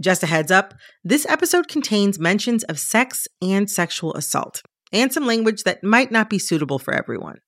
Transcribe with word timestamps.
Just 0.00 0.22
a 0.22 0.26
heads 0.26 0.50
up 0.50 0.74
this 1.02 1.26
episode 1.28 1.68
contains 1.68 2.18
mentions 2.18 2.64
of 2.64 2.78
sex 2.78 3.26
and 3.42 3.68
sexual 3.70 4.14
assault, 4.14 4.62
and 4.92 5.12
some 5.12 5.26
language 5.26 5.64
that 5.64 5.82
might 5.82 6.10
not 6.10 6.30
be 6.30 6.38
suitable 6.38 6.78
for 6.78 6.94
everyone. 6.94 7.38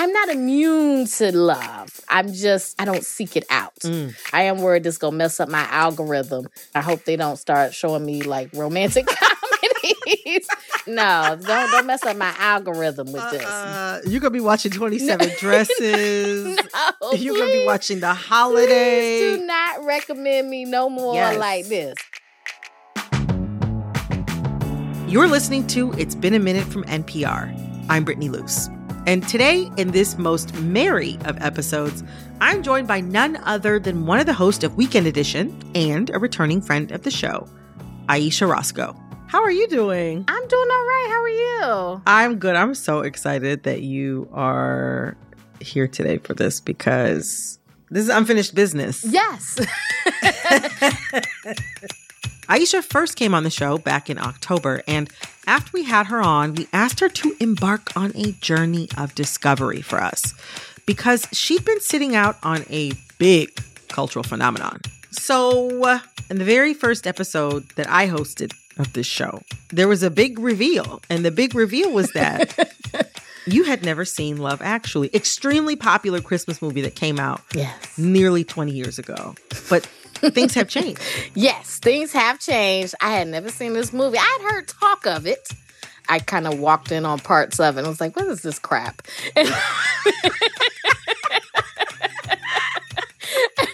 I'm 0.00 0.12
not 0.12 0.28
immune 0.28 1.06
to 1.06 1.36
love. 1.36 2.00
I'm 2.08 2.32
just, 2.32 2.80
I 2.80 2.84
don't 2.84 3.02
seek 3.02 3.36
it 3.36 3.44
out. 3.50 3.74
Mm. 3.80 4.14
I 4.32 4.42
am 4.42 4.58
worried 4.58 4.84
this 4.84 4.96
gonna 4.96 5.16
mess 5.16 5.40
up 5.40 5.48
my 5.48 5.66
algorithm. 5.70 6.46
I 6.72 6.82
hope 6.82 7.04
they 7.04 7.16
don't 7.16 7.36
start 7.36 7.74
showing 7.74 8.06
me 8.06 8.22
like 8.22 8.50
romantic 8.54 9.08
no, 10.86 11.38
don't 11.40 11.70
don't 11.70 11.86
mess 11.86 12.02
up 12.04 12.16
my 12.16 12.34
algorithm 12.38 13.12
with 13.12 13.30
this. 13.30 13.44
Uh, 13.44 14.00
you're 14.06 14.20
gonna 14.20 14.30
be 14.30 14.40
watching 14.40 14.70
27 14.72 15.30
dresses. 15.40 16.58
no, 17.02 17.12
You're 17.12 17.36
gonna 17.36 17.52
be 17.52 17.64
watching 17.66 18.00
the 18.00 18.12
Please 18.14 18.24
holiday. 18.26 19.36
do 19.36 19.46
not 19.46 19.84
recommend 19.84 20.48
me 20.50 20.64
no 20.64 20.88
more 20.88 21.14
Yes. 21.14 21.38
like 21.38 21.66
this. 21.66 21.94
You're 25.10 25.26
listening 25.28 25.66
to 25.68 25.92
It's 25.94 26.14
Been 26.14 26.34
a 26.34 26.38
Minute 26.38 26.64
from 26.64 26.84
NPR. 26.84 27.54
I'm 27.88 28.04
Brittany 28.04 28.28
Luse. 28.28 28.68
And 29.06 29.26
today, 29.26 29.70
in 29.78 29.92
this 29.92 30.18
most 30.18 30.52
merry 30.60 31.16
of 31.24 31.40
episodes, 31.40 32.04
I'm 32.42 32.62
joined 32.62 32.86
by 32.88 33.00
none 33.00 33.36
other 33.44 33.78
than 33.80 34.04
one 34.04 34.20
of 34.20 34.26
the 34.26 34.34
hosts 34.34 34.64
of 34.64 34.76
Weekend 34.76 35.06
Edition 35.06 35.58
and 35.74 36.10
a 36.10 36.18
returning 36.18 36.60
friend 36.60 36.92
of 36.92 37.04
the 37.04 37.10
show, 37.10 37.48
Ayesha 38.10 38.46
Rascoe. 38.46 38.94
How 39.28 39.42
are 39.42 39.50
you 39.50 39.68
doing? 39.68 40.24
I'm 40.26 40.48
doing 40.48 40.68
all 40.70 40.86
right. 40.86 41.06
How 41.10 41.22
are 41.22 41.28
you? 41.28 42.02
I'm 42.06 42.38
good. 42.38 42.56
I'm 42.56 42.74
so 42.74 43.00
excited 43.00 43.64
that 43.64 43.82
you 43.82 44.26
are 44.32 45.18
here 45.60 45.86
today 45.86 46.16
for 46.16 46.32
this 46.32 46.60
because 46.60 47.58
this 47.90 48.04
is 48.04 48.08
unfinished 48.08 48.54
business. 48.54 49.04
Yes. 49.04 49.60
Ayesha 52.48 52.80
first 52.80 53.16
came 53.16 53.34
on 53.34 53.44
the 53.44 53.50
show 53.50 53.76
back 53.76 54.08
in 54.08 54.18
October, 54.18 54.82
and 54.88 55.10
after 55.46 55.72
we 55.74 55.84
had 55.84 56.06
her 56.06 56.22
on, 56.22 56.54
we 56.54 56.66
asked 56.72 57.00
her 57.00 57.10
to 57.10 57.36
embark 57.38 57.94
on 57.94 58.12
a 58.16 58.32
journey 58.32 58.88
of 58.96 59.14
discovery 59.14 59.82
for 59.82 60.02
us 60.02 60.32
because 60.86 61.26
she'd 61.32 61.66
been 61.66 61.80
sitting 61.82 62.16
out 62.16 62.38
on 62.42 62.64
a 62.70 62.92
big 63.18 63.50
cultural 63.88 64.22
phenomenon. 64.22 64.80
So, 65.10 65.84
uh, 65.84 65.98
in 66.30 66.38
the 66.38 66.46
very 66.46 66.72
first 66.72 67.06
episode 67.06 67.68
that 67.76 67.90
I 67.90 68.06
hosted 68.08 68.54
of 68.78 68.92
this 68.92 69.06
show, 69.06 69.42
there 69.70 69.88
was 69.88 70.02
a 70.02 70.10
big 70.10 70.38
reveal, 70.38 71.00
and 71.10 71.24
the 71.24 71.30
big 71.30 71.54
reveal 71.54 71.92
was 71.92 72.12
that 72.12 72.72
you 73.46 73.64
had 73.64 73.82
never 73.82 74.04
seen 74.04 74.36
Love 74.38 74.60
Actually, 74.62 75.10
extremely 75.14 75.76
popular 75.76 76.20
Christmas 76.20 76.62
movie 76.62 76.82
that 76.82 76.94
came 76.94 77.18
out 77.18 77.42
yes. 77.54 77.98
nearly 77.98 78.44
20 78.44 78.72
years 78.72 78.98
ago. 78.98 79.34
But 79.68 79.86
things 80.20 80.54
have 80.54 80.68
changed. 80.68 81.00
Yes, 81.34 81.78
things 81.78 82.12
have 82.12 82.40
changed. 82.40 82.94
I 83.00 83.12
had 83.12 83.28
never 83.28 83.50
seen 83.50 83.72
this 83.72 83.92
movie. 83.92 84.18
I 84.18 84.38
had 84.40 84.52
heard 84.52 84.68
talk 84.68 85.06
of 85.06 85.26
it. 85.26 85.48
I 86.08 86.18
kind 86.18 86.46
of 86.46 86.58
walked 86.58 86.90
in 86.90 87.04
on 87.04 87.18
parts 87.18 87.60
of 87.60 87.76
it 87.76 87.80
and 87.80 87.88
was 87.88 88.00
like, 88.00 88.16
what 88.16 88.26
is 88.26 88.42
this 88.42 88.58
crap? 88.58 89.02
And, 89.36 89.48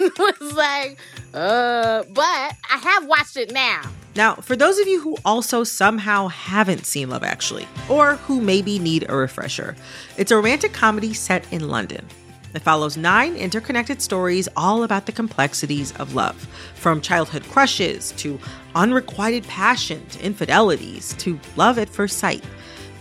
and 0.00 0.12
was 0.18 0.52
like, 0.54 0.98
uh, 1.32 2.02
but 2.12 2.24
I 2.70 2.78
have 2.82 3.06
watched 3.06 3.36
it 3.36 3.52
now. 3.52 3.82
Now, 4.16 4.36
for 4.36 4.54
those 4.54 4.78
of 4.78 4.86
you 4.86 5.00
who 5.00 5.16
also 5.24 5.64
somehow 5.64 6.28
haven't 6.28 6.86
seen 6.86 7.10
Love 7.10 7.24
Actually, 7.24 7.66
or 7.88 8.14
who 8.16 8.40
maybe 8.40 8.78
need 8.78 9.06
a 9.08 9.16
refresher, 9.16 9.74
it's 10.16 10.30
a 10.30 10.36
romantic 10.36 10.72
comedy 10.72 11.12
set 11.12 11.52
in 11.52 11.68
London. 11.68 12.06
It 12.54 12.62
follows 12.62 12.96
nine 12.96 13.34
interconnected 13.34 14.00
stories 14.00 14.48
all 14.56 14.84
about 14.84 15.06
the 15.06 15.12
complexities 15.12 15.92
of 15.96 16.14
love, 16.14 16.36
from 16.76 17.00
childhood 17.00 17.42
crushes 17.50 18.12
to 18.12 18.38
unrequited 18.76 19.42
passion 19.48 20.06
to 20.10 20.24
infidelities 20.24 21.14
to 21.14 21.40
love 21.56 21.78
at 21.80 21.88
first 21.88 22.18
sight. 22.18 22.44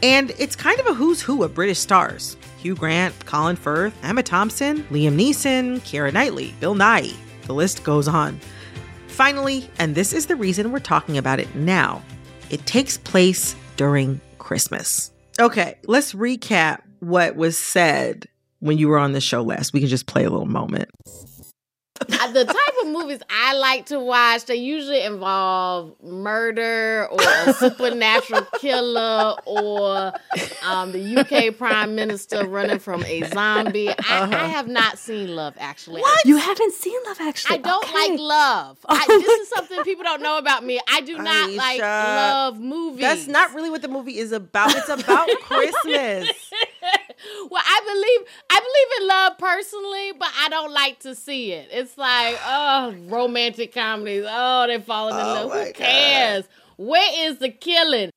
And 0.02 0.31
it's 0.39 0.55
kind 0.55 0.80
of 0.80 0.88
a 0.88 0.93
who's 0.95 1.21
who 1.21 1.43
of 1.43 1.54
British 1.54 1.77
stars 1.77 2.36
Hugh 2.58 2.76
Grant, 2.76 3.14
Colin 3.27 3.55
Firth, 3.55 3.93
Emma 4.02 4.23
Thompson, 4.23 4.83
Liam 4.86 5.16
Neeson, 5.16 5.80
Keira 5.82 6.11
Knightley, 6.11 6.55
Bill 6.60 6.73
Nighy. 6.73 7.16
The 7.45 7.54
list 7.54 7.83
goes 7.83 8.08
on. 8.08 8.39
Finally, 9.13 9.69
and 9.77 9.93
this 9.93 10.11
is 10.11 10.25
the 10.25 10.35
reason 10.35 10.71
we're 10.71 10.79
talking 10.79 11.19
about 11.19 11.39
it 11.39 11.53
now, 11.55 12.01
it 12.49 12.65
takes 12.65 12.97
place 12.97 13.55
during 13.77 14.19
Christmas. 14.39 15.11
Okay, 15.39 15.77
let's 15.85 16.13
recap 16.13 16.81
what 16.99 17.35
was 17.35 17.55
said 17.55 18.27
when 18.59 18.79
you 18.79 18.87
were 18.87 18.97
on 18.97 19.11
the 19.11 19.21
show 19.21 19.43
last. 19.43 19.71
We 19.71 19.81
can 19.81 19.89
just 19.89 20.07
play 20.07 20.23
a 20.23 20.31
little 20.31 20.47
moment. 20.47 20.89
The 22.33 22.45
type 22.45 22.75
of 22.83 22.87
movies 22.87 23.19
I 23.30 23.53
like 23.55 23.86
to 23.87 23.99
watch, 23.99 24.45
they 24.45 24.55
usually 24.55 25.02
involve 25.03 25.93
murder 26.02 27.08
or 27.11 27.19
a 27.21 27.53
supernatural 27.53 28.45
killer 28.59 29.36
or 29.45 30.13
um, 30.63 30.92
the 30.92 31.17
UK 31.17 31.55
prime 31.58 31.95
minister 31.95 32.45
running 32.47 32.80
from 32.80 33.03
a 33.05 33.23
zombie. 33.30 33.89
I, 33.92 33.95
I 34.09 34.47
have 34.47 34.67
not 34.67 34.97
seen 34.97 35.36
Love 35.36 35.53
Actually. 35.59 36.02
What? 36.02 36.25
You 36.25 36.37
haven't 36.37 36.73
seen 36.73 36.97
Love 37.05 37.17
Actually. 37.21 37.55
I 37.55 37.61
don't 37.61 37.83
Okay. 37.83 37.93
like 38.11 38.19
love. 38.19 38.77
I, 38.87 39.05
Oh 39.09 39.19
this 39.19 39.39
is 39.42 39.49
something 39.49 39.83
people 39.83 40.03
don't 40.03 40.21
know 40.21 40.37
about 40.37 40.63
me. 40.63 40.80
I 40.89 41.02
do 41.02 41.17
not 41.17 41.52
like 41.52 41.80
love 41.81 42.59
movies. 42.59 43.02
That's 43.02 43.27
not 43.27 43.53
really 43.53 43.69
what 43.69 43.81
the 43.81 43.87
movie 43.89 44.17
is 44.17 44.31
about. 44.31 44.75
It's 44.75 44.89
about 44.89 45.30
Christmas. 45.42 46.30
well, 47.49 47.64
I 47.66 47.82
believe 47.86 48.30
I 48.49 48.60
believe 48.60 49.02
in 49.02 49.08
love 49.08 49.38
personally, 49.38 50.11
but 50.20 50.30
I 50.39 50.49
don't 50.49 50.71
like 50.73 50.99
to 51.02 51.16
see 51.16 51.52
it. 51.54 51.70
It's 51.71 51.98
like, 51.98 52.38
oh, 52.45 52.95
romantic 53.08 53.73
comedies. 53.73 54.26
Oh, 54.27 54.66
they're 54.67 54.80
falling 54.82 55.16
in 55.16 55.22
Oh 55.22 55.48
love. 55.48 55.52
Who 55.52 55.66
God. 55.66 55.73
cares? 55.73 56.45
Where 56.77 57.30
is 57.30 57.39
the 57.39 57.49
killing? 57.49 58.10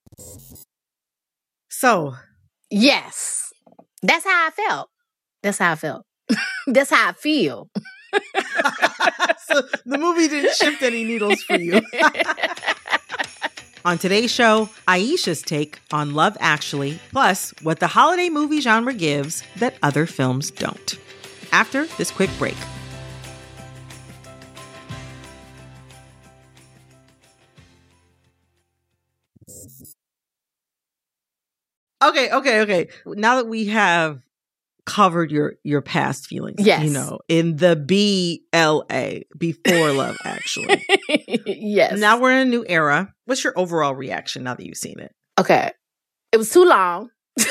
So, 1.69 2.15
Yes. 2.69 3.51
That's 4.03 4.25
how 4.25 4.47
I 4.47 4.51
felt. 4.51 4.89
That's 5.43 5.57
how 5.57 5.71
I 5.71 5.75
felt. 5.75 6.03
That's 6.67 6.89
how 6.89 7.09
I 7.09 7.13
feel. 7.13 7.69
so 9.47 9.61
the 9.85 9.97
movie 9.97 10.27
didn't 10.27 10.55
shift 10.55 10.81
any 10.83 11.03
needles 11.03 11.41
for 11.43 11.55
you. 11.57 11.81
On 13.87 13.97
today's 13.97 14.29
show, 14.29 14.67
Aisha's 14.85 15.41
take 15.41 15.79
on 15.93 16.13
Love 16.13 16.35
Actually, 16.41 16.99
plus 17.11 17.51
what 17.61 17.79
the 17.79 17.87
holiday 17.87 18.27
movie 18.27 18.59
genre 18.59 18.93
gives 18.93 19.43
that 19.55 19.75
other 19.81 20.05
films 20.05 20.51
don't. 20.51 20.99
After 21.53 21.85
this 21.97 22.11
quick 22.11 22.29
break. 22.37 22.57
Okay, 32.03 32.29
okay, 32.29 32.59
okay. 32.61 32.89
Now 33.05 33.37
that 33.37 33.47
we 33.47 33.67
have 33.67 34.21
covered 34.87 35.29
your 35.31 35.55
your 35.63 35.81
past 35.81 36.25
feelings, 36.27 36.55
Yes. 36.59 36.83
you 36.83 36.89
know, 36.89 37.19
in 37.27 37.57
the 37.57 37.75
BLA 37.75 39.21
before 39.37 39.91
Love 39.91 40.17
Actually. 40.23 40.81
yes. 41.45 41.99
Now 41.99 42.19
we're 42.19 42.31
in 42.31 42.47
a 42.47 42.49
new 42.49 42.65
era. 42.67 43.13
What's 43.25 43.43
your 43.43 43.53
overall 43.59 43.93
reaction 43.93 44.43
now 44.45 44.55
that 44.55 44.65
you've 44.65 44.77
seen 44.77 44.99
it? 44.99 45.13
okay. 45.39 45.71
It 46.31 46.37
was 46.37 46.49
too 46.51 46.63
long. 46.65 47.09
it 47.37 47.47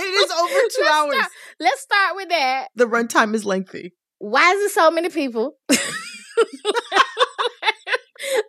is 0.00 0.30
over 0.30 0.48
2 0.48 0.58
Let's 0.60 0.78
hours. 0.90 1.14
start- 1.16 1.30
let's 1.60 1.80
start 1.82 2.16
with 2.16 2.28
that. 2.28 2.68
The 2.76 2.84
runtime 2.86 3.34
is 3.34 3.44
lengthy. 3.44 3.94
Why 4.18 4.52
is 4.52 4.70
it 4.70 4.74
so 4.74 4.90
many 4.90 5.08
people? 5.08 5.56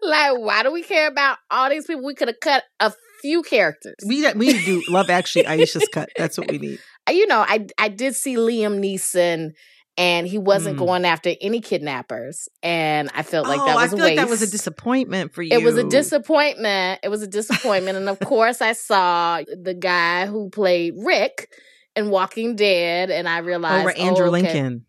like, 0.01 0.37
why 0.37 0.63
do 0.63 0.71
we 0.71 0.83
care 0.83 1.07
about 1.07 1.37
all 1.49 1.69
these 1.69 1.85
people? 1.85 2.05
We 2.05 2.13
could 2.15 2.27
have 2.27 2.39
cut 2.41 2.63
a 2.79 2.93
few 3.21 3.41
characters. 3.43 3.95
We 4.05 4.21
we 4.33 4.47
need 4.47 4.59
to 4.59 4.65
do 4.65 4.83
Love 4.89 5.09
Actually 5.09 5.45
Ayesha's 5.47 5.87
cut. 5.93 6.09
That's 6.17 6.37
what 6.37 6.51
we 6.51 6.57
need. 6.57 6.79
You 7.11 7.27
know, 7.27 7.39
I 7.47 7.67
I 7.77 7.89
did 7.89 8.15
see 8.15 8.35
Liam 8.35 8.79
Neeson, 8.79 9.51
and 9.97 10.27
he 10.27 10.37
wasn't 10.37 10.77
Mm. 10.77 10.79
going 10.79 11.05
after 11.05 11.33
any 11.41 11.61
kidnappers, 11.61 12.49
and 12.63 13.09
I 13.13 13.23
felt 13.23 13.47
like 13.47 13.59
oh, 13.59 13.65
that 13.65 13.77
I 13.77 13.83
was 13.83 13.91
feel 13.91 13.99
a 13.99 14.03
waste. 14.03 14.17
like 14.17 14.25
that 14.25 14.29
was 14.29 14.41
a 14.41 14.49
disappointment 14.51 15.33
for 15.33 15.41
you. 15.41 15.51
It 15.51 15.63
was 15.63 15.77
a 15.77 15.83
disappointment. 15.83 16.99
It 17.03 17.09
was 17.09 17.21
a 17.21 17.27
disappointment, 17.27 17.97
and 17.97 18.09
of 18.09 18.19
course, 18.19 18.61
I 18.61 18.73
saw 18.73 19.41
the 19.47 19.73
guy 19.73 20.25
who 20.25 20.49
played 20.49 20.93
Rick 20.97 21.49
in 21.95 22.09
Walking 22.09 22.55
Dead, 22.55 23.11
and 23.11 23.27
I 23.27 23.39
realized 23.39 23.81
over 23.81 23.97
Andrew 23.97 24.25
oh, 24.25 24.29
okay. 24.29 24.41
Lincoln. 24.43 24.85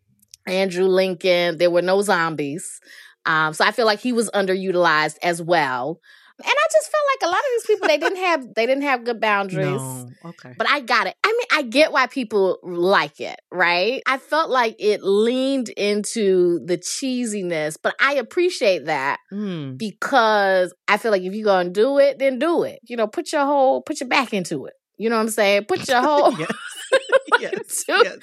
Andrew 0.47 0.87
Lincoln. 0.87 1.59
There 1.59 1.71
were 1.71 1.83
no 1.83 2.03
zombies. 2.03 2.81
Um, 3.27 3.55
so 3.55 3.65
I 3.65 3.71
feel 3.71 3.87
like 3.87 4.01
he 4.01 4.13
was 4.13 4.29
underutilized 4.31 5.17
as 5.23 5.41
well. 5.41 6.01
And 6.45 6.53
I 6.53 6.67
just 6.73 6.91
felt 6.91 7.05
like 7.15 7.29
a 7.29 7.31
lot 7.33 7.39
of 7.39 7.45
these 7.55 7.67
people 7.67 7.89
they 7.89 7.99
didn't 7.99 8.19
have 8.19 8.55
they 8.55 8.67
didn't 8.67 8.83
have 8.83 9.05
good 9.05 9.21
boundaries. 9.21 9.81
No. 9.81 10.09
Okay. 10.27 10.55
But 10.57 10.69
I 10.69 10.81
got 10.81 11.07
it. 11.07 11.15
I 11.25 11.29
mean, 11.29 11.47
I 11.59 11.63
get 11.69 11.93
why 11.93 12.07
people 12.07 12.59
like 12.63 13.21
it, 13.21 13.39
right? 13.51 14.03
I 14.07 14.19
felt 14.19 14.51
like 14.51 14.77
it 14.79 15.03
leaned 15.03 15.69
into 15.71 16.61
the 16.67 16.79
cheesiness, 16.79 17.77
but 17.83 17.95
I 18.01 18.15
appreciate 18.15 18.87
that 18.87 19.19
Mm. 19.33 19.79
because 19.79 20.75
I 20.89 20.97
feel 20.99 21.11
like 21.13 21.23
if 21.23 21.33
you're 21.35 21.45
gonna 21.45 21.71
do 21.71 21.99
it, 21.99 22.19
then 22.19 22.39
do 22.39 22.63
it. 22.65 22.81
You 22.85 22.97
know, 22.97 23.07
put 23.07 23.33
your 23.33 23.45
whole 23.45 23.83
put 23.83 24.01
your 24.01 24.09
back 24.09 24.33
into 24.35 24.67
it. 24.67 24.75
You 24.99 25.09
know 25.11 25.17
what 25.17 25.23
I'm 25.23 25.29
saying? 25.31 25.65
Put 25.65 25.89
your 25.89 26.01
whole 26.03 26.33
yes. 26.39 26.51
yes. 27.41 27.85
yes. 27.89 28.17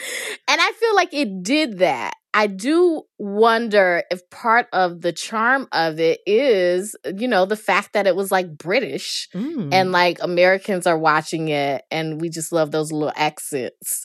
and 0.47 0.61
I 0.61 0.71
feel 0.79 0.95
like 0.95 1.13
it 1.13 1.43
did 1.43 1.79
that. 1.79 2.13
I 2.33 2.45
do 2.47 3.03
wonder 3.17 4.03
if 4.11 4.29
part 4.29 4.67
of 4.71 5.01
the 5.01 5.11
charm 5.11 5.67
of 5.71 5.99
it 5.99 6.19
is, 6.27 6.95
you 7.17 7.27
know, 7.27 7.45
the 7.45 7.55
fact 7.55 7.93
that 7.93 8.05
it 8.07 8.15
was 8.15 8.31
like 8.31 8.55
British 8.57 9.27
Mm. 9.33 9.73
and 9.73 9.91
like 9.91 10.19
Americans 10.21 10.85
are 10.85 10.97
watching 10.97 11.49
it 11.49 11.83
and 11.89 12.21
we 12.21 12.29
just 12.29 12.51
love 12.51 12.71
those 12.71 12.91
little 12.91 13.11
accents. 13.15 14.03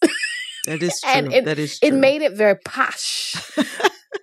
that 0.66 0.82
is 0.82 1.00
true. 1.02 1.10
and 1.12 1.32
it- 1.34 1.44
that 1.44 1.58
is 1.58 1.78
true. 1.78 1.88
it 1.88 1.92
made 1.94 2.22
it 2.22 2.32
very 2.32 2.56
posh. 2.64 3.34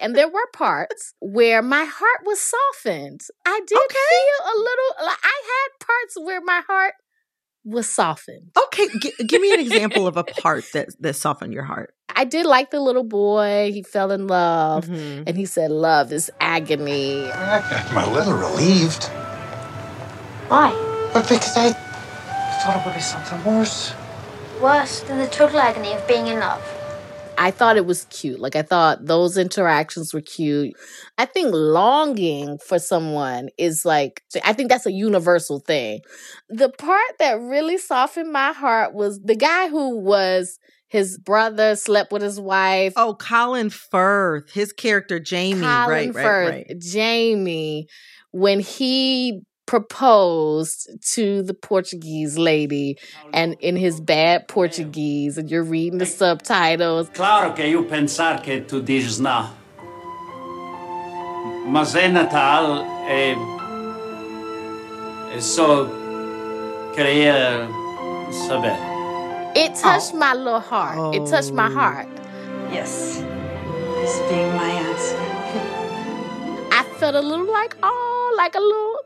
and 0.02 0.16
there 0.16 0.28
were 0.30 0.48
parts 0.54 1.14
where 1.20 1.62
my 1.62 1.86
heart 1.86 2.22
was 2.26 2.40
softened. 2.42 3.22
I 3.46 3.60
did 3.68 3.78
Okay. 3.78 3.96
feel 4.10 4.46
a 4.52 4.56
little 4.58 5.06
like 5.06 5.20
I 5.24 5.42
had 5.46 5.86
parts 5.86 6.16
where 6.24 6.42
my 6.42 6.62
heart 6.68 6.96
was 7.64 7.88
softened. 7.88 8.50
okay, 8.66 8.88
g- 9.00 9.14
give 9.28 9.40
me 9.40 9.54
an 9.54 9.60
example 9.60 10.08
of 10.08 10.18
a 10.18 10.24
part 10.42 10.64
that 10.74 10.90
that 11.02 11.14
softened 11.16 11.54
your 11.54 11.64
heart. 11.66 11.94
I 12.16 12.26
did 12.26 12.46
like 12.46 12.72
the 12.72 12.80
little 12.80 13.04
boy. 13.04 13.72
He 13.74 13.84
fell 13.84 14.12
in 14.12 14.28
love. 14.28 14.86
Mhm. 14.86 15.24
And 15.28 15.38
he 15.38 15.46
said, 15.46 15.72
Love 15.72 16.12
is 16.12 16.32
agony. 16.40 17.30
I'm 17.34 17.98
a 17.98 18.14
little 18.14 18.34
relieved. 18.34 19.06
Why? 20.48 20.72
But 21.14 21.24
because 21.28 21.56
I 21.58 21.72
thought 21.72 22.82
it 22.82 22.86
would 22.86 22.96
be 22.96 23.02
something 23.02 23.44
worse. 23.44 23.94
Worse 24.62 25.02
than 25.02 25.18
the 25.18 25.28
total 25.28 25.60
agony 25.60 25.94
of 25.94 26.08
being 26.08 26.28
in 26.28 26.40
love. 26.40 26.62
I 27.38 27.50
thought 27.50 27.76
it 27.78 27.88
was 27.88 28.06
cute. 28.12 28.40
Like, 28.40 28.56
I 28.56 28.62
thought 28.62 29.06
those 29.06 29.36
interactions 29.36 30.14
were 30.14 30.22
cute. 30.22 30.76
I 31.18 31.26
think 31.26 31.50
longing 31.54 32.60
for 32.60 32.78
someone 32.78 33.50
is 33.58 33.84
like, 33.84 34.22
I 34.44 34.54
think 34.54 34.70
that's 34.70 34.86
a 34.86 34.92
universal 34.92 35.60
thing. 35.60 36.02
The 36.50 36.70
part 36.70 37.18
that 37.18 37.40
really 37.42 37.80
softened 37.80 38.32
my 38.32 38.52
heart 38.52 38.94
was 38.94 39.20
the 39.22 39.36
guy 39.36 39.70
who 39.70 39.98
was 39.98 40.60
his 40.92 41.18
brother, 41.18 41.78
slept 41.78 42.12
with 42.12 42.22
his 42.22 42.40
wife. 42.40 42.94
Oh, 42.98 43.16
Colin 43.16 43.70
Firth, 43.70 44.52
his 44.52 44.74
character 44.74 45.22
Jamie, 45.22 45.62
Colin 45.62 45.88
right, 45.88 46.14
right, 46.14 46.14
Firth, 46.14 46.50
right. 46.50 46.80
Jamie, 46.80 47.88
when 48.32 48.60
he 48.60 49.42
proposed 49.66 50.90
to 51.14 51.44
the 51.44 51.54
Portuguese 51.54 52.38
lady 52.38 52.98
and 53.34 53.56
in 53.62 53.78
his 53.78 54.02
bad 54.02 54.50
Portuguese, 54.50 55.38
and 55.38 55.50
you're 55.50 55.64
reading 55.64 55.98
the 55.98 56.06
subtitles. 56.06 57.08
Claro 57.14 57.54
que 57.54 57.62
eu 57.62 57.86
pensar 57.86 58.44
que 58.44 58.60
tu 58.60 58.82
dizes 58.82 59.18
não. 59.18 59.50
Mas 61.68 61.96
é 61.96 62.10
Natal 62.10 62.84
e. 63.08 63.34
e 65.38 65.42
só 65.42 65.88
queria 66.94 67.70
saber. 68.48 68.91
It 69.56 69.72
oh. 69.76 69.82
touched 69.82 70.14
my 70.14 70.34
little 70.34 70.60
heart. 70.60 71.16
It 71.16 71.28
touched 71.28 71.52
my 71.54 71.68
Oh. 71.68 71.74
heart. 71.74 72.08
Yes. 72.72 73.18
This 73.18 74.20
being 74.30 74.56
my 74.56 74.70
answer. 74.70 75.18
I 76.72 76.84
felt 77.00 77.16
a 77.16 77.22
little 77.22 77.52
like, 77.52 77.76
oh, 77.84 78.34
like 78.38 78.56
a 78.56 78.60
little. 78.60 78.98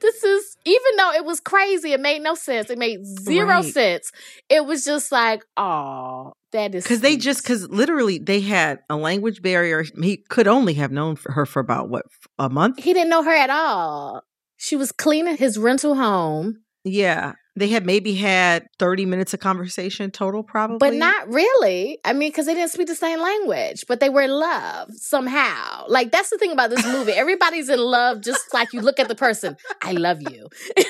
This 0.00 0.24
is 0.24 0.56
even 0.64 0.96
though 0.98 1.12
it 1.12 1.24
was 1.24 1.38
crazy, 1.38 1.92
it 1.92 2.00
made 2.00 2.22
no 2.22 2.34
sense. 2.34 2.68
It 2.70 2.78
made 2.78 3.06
zero 3.06 3.46
Right. 3.46 3.64
sense. 3.64 4.10
It 4.48 4.66
was 4.66 4.84
just 4.84 5.12
like, 5.12 5.44
oh, 5.56 6.32
that 6.50 6.74
is 6.74 6.82
Because 6.82 7.00
they 7.02 7.16
just 7.16 7.42
because 7.44 7.68
literally 7.68 8.18
they 8.18 8.40
had 8.40 8.80
a 8.90 8.96
language 8.96 9.42
barrier. 9.42 9.84
He 10.02 10.16
could 10.16 10.48
only 10.48 10.74
have 10.74 10.90
known 10.90 11.14
for 11.14 11.30
her 11.32 11.46
for 11.46 11.60
about 11.60 11.88
what 11.88 12.06
a 12.38 12.48
month. 12.50 12.82
he 12.82 12.92
didn't 12.92 13.10
know 13.10 13.22
her 13.22 13.30
at 13.34 13.50
all. 13.50 14.22
She 14.56 14.74
was 14.74 14.90
cleaning 14.90 15.36
his 15.36 15.56
rental 15.58 15.94
home, 15.94 16.62
Yeah, 16.84 17.32
they 17.54 17.68
had 17.68 17.84
maybe 17.84 18.14
had 18.14 18.66
thirty 18.78 19.04
minutes 19.06 19.34
of 19.34 19.40
conversation 19.40 20.10
total, 20.10 20.42
probably, 20.42 20.78
but 20.78 20.94
not 20.94 21.28
really. 21.28 21.98
I 22.04 22.12
mean, 22.12 22.30
because 22.30 22.46
they 22.46 22.54
didn't 22.54 22.70
speak 22.70 22.86
the 22.86 22.94
same 22.94 23.20
language, 23.20 23.84
but 23.88 24.00
they 24.00 24.08
were 24.08 24.22
in 24.22 24.30
love 24.30 24.88
somehow. 24.94 25.84
Like 25.88 26.10
that's 26.12 26.30
the 26.30 26.38
thing 26.38 26.52
about 26.52 26.70
this 26.70 26.84
movie. 26.86 27.12
Everybody's 27.12 27.68
in 27.68 27.78
love, 27.78 28.22
just 28.22 28.54
like 28.54 28.72
you 28.72 28.80
look 28.80 28.98
at 28.98 29.08
the 29.08 29.14
person. 29.14 29.56
I 29.82 29.92
love 29.92 30.18
you. 30.22 30.48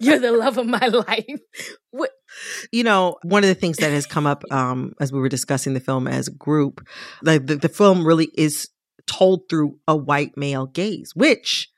You're 0.00 0.18
the 0.20 0.32
love 0.32 0.58
of 0.58 0.66
my 0.66 0.86
life. 0.86 1.40
What- 1.90 2.12
you 2.70 2.84
know, 2.84 3.16
one 3.22 3.42
of 3.42 3.48
the 3.48 3.54
things 3.54 3.78
that 3.78 3.90
has 3.90 4.06
come 4.06 4.26
up 4.26 4.44
um, 4.52 4.92
as 5.00 5.12
we 5.12 5.18
were 5.18 5.28
discussing 5.28 5.74
the 5.74 5.80
film 5.80 6.06
as 6.06 6.28
a 6.28 6.32
group, 6.32 6.86
like 7.22 7.46
the, 7.46 7.56
the 7.56 7.68
film 7.68 8.06
really 8.06 8.28
is 8.36 8.68
told 9.06 9.48
through 9.50 9.76
a 9.88 9.96
white 9.96 10.36
male 10.36 10.66
gaze, 10.66 11.12
which, 11.16 11.68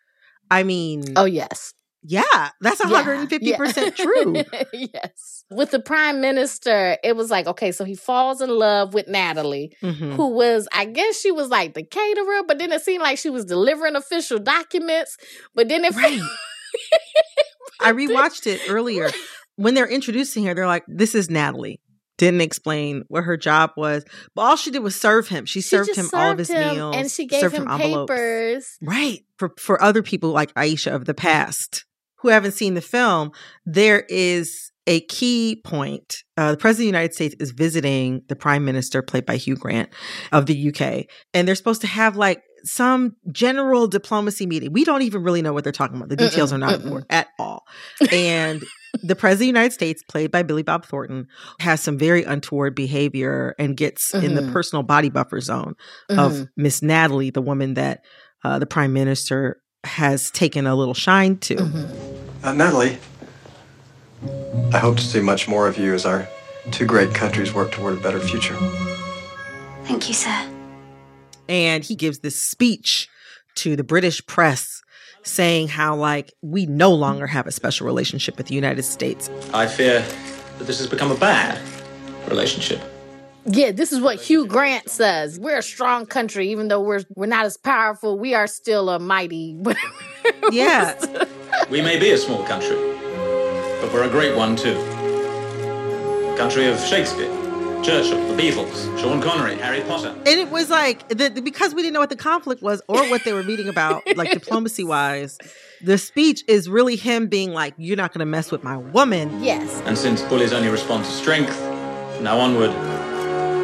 I 0.50 0.62
mean, 0.64 1.04
Oh 1.16 1.24
yes. 1.24 1.72
Yeah, 2.02 2.22
that's 2.60 2.80
150% 2.80 3.40
yeah. 3.42 3.90
true. 3.90 4.42
yes. 4.72 5.44
With 5.50 5.70
the 5.70 5.80
prime 5.80 6.20
minister, 6.20 6.96
it 7.04 7.14
was 7.14 7.30
like, 7.30 7.46
okay, 7.46 7.72
so 7.72 7.84
he 7.84 7.94
falls 7.94 8.40
in 8.40 8.48
love 8.48 8.94
with 8.94 9.06
Natalie, 9.08 9.76
Mhm. 9.82 10.14
who 10.14 10.28
was, 10.28 10.66
I 10.72 10.86
guess 10.86 11.20
she 11.20 11.30
was 11.30 11.48
like 11.48 11.74
the 11.74 11.82
caterer, 11.84 12.42
but 12.46 12.58
then 12.58 12.72
it 12.72 12.80
seemed 12.82 13.02
like 13.02 13.18
she 13.18 13.28
was 13.30 13.44
delivering 13.44 13.96
official 13.96 14.38
documents. 14.38 15.16
But 15.54 15.68
then 15.68 15.84
it 15.84 15.94
Right. 15.94 16.20
I 17.80 17.92
rewatched 17.92 18.46
it 18.46 18.60
earlier. 18.68 19.10
When 19.56 19.74
they're 19.74 19.88
introducing 19.88 20.44
her, 20.44 20.54
they're 20.54 20.66
like, 20.66 20.84
this 20.88 21.14
is 21.14 21.28
Natalie. 21.30 21.80
Didn't 22.18 22.42
explain 22.42 23.04
what 23.08 23.24
her 23.24 23.36
job 23.38 23.70
was, 23.78 24.04
but 24.34 24.42
all 24.42 24.56
she 24.56 24.70
did 24.70 24.80
was 24.80 24.94
serve 24.94 25.28
him. 25.28 25.46
She, 25.46 25.60
She 25.62 25.68
served 25.68 25.94
him 25.96 26.08
all 26.12 26.32
of 26.32 26.38
his 26.38 26.50
him, 26.50 26.74
meals, 26.76 26.94
and 26.96 27.10
she 27.10 27.26
gave 27.26 27.40
served 27.40 27.54
him 27.56 27.66
envelopes. 27.70 28.10
papers. 28.12 28.76
Right. 28.82 29.24
For 29.38 29.52
for 29.58 29.82
other 29.82 30.02
people 30.02 30.30
like 30.30 30.52
Ayesha 30.54 30.94
of 30.94 31.06
the 31.06 31.14
past 31.14 31.86
who 32.22 32.28
haven't 32.28 32.52
seen 32.52 32.74
the 32.74 32.80
film, 32.80 33.32
there 33.66 34.04
is 34.08 34.70
a 34.86 35.00
key 35.02 35.60
point. 35.64 36.24
Uh, 36.36 36.50
the 36.52 36.56
President 36.56 36.80
of 36.88 36.92
the 36.92 36.98
United 36.98 37.14
States 37.14 37.34
is 37.38 37.50
visiting 37.52 38.22
the 38.28 38.36
Prime 38.36 38.64
Minister, 38.64 39.02
played 39.02 39.26
by 39.26 39.36
Hugh 39.36 39.56
Grant 39.56 39.90
of 40.32 40.46
the 40.46 40.68
UK, 40.68 41.06
and 41.34 41.46
they're 41.46 41.54
supposed 41.54 41.80
to 41.82 41.86
have 41.86 42.16
like 42.16 42.42
some 42.64 43.14
general 43.32 43.86
diplomacy 43.86 44.46
meeting. 44.46 44.72
We 44.72 44.84
don't 44.84 45.02
even 45.02 45.22
really 45.22 45.42
know 45.42 45.52
what 45.52 45.64
they're 45.64 45.72
talking 45.72 45.96
about. 45.96 46.08
The 46.10 46.16
details 46.16 46.52
are 46.52 46.58
not 46.58 46.74
important 46.74 47.06
at 47.10 47.28
all. 47.38 47.64
And 48.12 48.62
the 49.02 49.14
President 49.16 49.34
of 49.34 49.38
the 49.40 49.46
United 49.46 49.72
States, 49.72 50.02
played 50.02 50.30
by 50.30 50.42
Billy 50.42 50.62
Bob 50.62 50.84
Thornton, 50.84 51.26
has 51.60 51.80
some 51.80 51.96
very 51.96 52.24
untoward 52.24 52.74
behavior 52.74 53.54
and 53.58 53.76
gets 53.76 54.12
in 54.12 54.34
the 54.34 54.42
Mhm. 54.42 54.52
personal 54.52 54.82
body 54.82 55.08
buffer 55.08 55.40
zone 55.40 55.74
Mhm. 56.10 56.18
of 56.18 56.48
Miss 56.56 56.82
Natalie, 56.82 57.30
the 57.30 57.42
woman 57.42 57.74
that 57.74 58.00
uh, 58.42 58.58
the 58.58 58.64
prime 58.66 58.94
minister 58.94 59.59
has 59.84 60.30
taken 60.30 60.66
a 60.66 60.74
little 60.74 60.94
shine 60.94 61.36
to. 61.38 61.56
Mhm. 61.56 61.88
Uh, 62.42 62.52
Natalie, 62.52 62.98
I 64.72 64.78
hope 64.78 64.96
to 64.96 65.02
see 65.02 65.20
much 65.20 65.48
more 65.48 65.66
of 65.66 65.78
you 65.78 65.94
as 65.94 66.04
our 66.06 66.28
two 66.70 66.86
great 66.86 67.14
countries 67.14 67.52
work 67.52 67.70
toward 67.72 67.94
a 67.94 68.00
better 68.00 68.20
future. 68.20 68.56
Thank 69.84 70.08
you, 70.08 70.14
sir. 70.14 70.46
And 71.48 71.84
he 71.84 71.94
gives 71.94 72.20
this 72.20 72.40
speech 72.40 73.08
to 73.56 73.76
the 73.76 73.84
British 73.84 74.24
press 74.26 74.82
saying 75.22 75.68
how, 75.68 75.96
like, 75.96 76.32
we 76.42 76.64
no 76.66 76.92
longer 76.92 77.26
have 77.26 77.46
a 77.46 77.52
special 77.52 77.86
relationship 77.86 78.36
with 78.38 78.46
the 78.46 78.54
United 78.54 78.84
States. 78.84 79.28
I 79.52 79.66
fear 79.66 80.04
that 80.58 80.66
this 80.66 80.78
has 80.78 80.86
become 80.86 81.10
a 81.10 81.16
bad 81.16 81.58
relationship. 82.28 82.80
Yeah, 83.46 83.72
this 83.72 83.90
is 83.92 84.00
what 84.00 84.20
Hugh 84.20 84.46
Grant 84.46 84.88
says. 84.90 85.38
We're 85.40 85.58
a 85.58 85.62
strong 85.62 86.06
country, 86.06 86.50
even 86.50 86.68
though 86.68 86.80
we're 86.82 87.02
we're 87.16 87.26
not 87.26 87.46
as 87.46 87.56
powerful. 87.56 88.18
We 88.18 88.34
are 88.34 88.46
still 88.46 88.90
a 88.90 88.98
mighty. 88.98 89.56
Yeah. 90.52 90.94
We 91.70 91.80
may 91.80 91.98
be 91.98 92.10
a 92.10 92.18
small 92.18 92.44
country, 92.44 92.76
but 93.80 93.92
we're 93.92 94.04
a 94.04 94.08
great 94.10 94.36
one 94.36 94.54
too. 94.56 94.74
Country 96.36 96.66
of 96.66 96.78
Shakespeare, 96.80 97.28
Churchill, 97.82 98.18
the 98.34 98.40
Beatles, 98.42 98.98
Sean 98.98 99.20
Connery, 99.20 99.56
Harry 99.56 99.80
Potter. 99.82 100.10
And 100.16 100.28
it 100.28 100.50
was 100.50 100.70
like, 100.70 101.08
the, 101.08 101.28
the- 101.28 101.42
because 101.42 101.74
we 101.74 101.82
didn't 101.82 101.94
know 101.94 102.00
what 102.00 102.10
the 102.10 102.16
conflict 102.16 102.62
was 102.62 102.80
or 102.88 102.98
what 103.10 103.24
they 103.24 103.32
were 103.32 103.42
meeting 103.42 103.68
about, 103.68 104.02
like 104.16 104.32
diplomacy 104.32 104.84
wise, 104.84 105.38
the 105.82 105.98
speech 105.98 106.42
is 106.48 106.68
really 106.68 106.96
him 106.96 107.26
being 107.28 107.52
like, 107.52 107.74
you're 107.76 107.96
not 107.96 108.12
going 108.12 108.20
to 108.20 108.26
mess 108.26 108.50
with 108.50 108.62
my 108.64 108.76
woman. 108.76 109.42
yes. 109.42 109.82
And 109.84 109.96
since 109.98 110.22
bullies 110.22 110.52
only 110.52 110.68
respond 110.68 111.04
to 111.04 111.10
strength, 111.10 111.58
now 112.20 112.38
onward, 112.38 112.70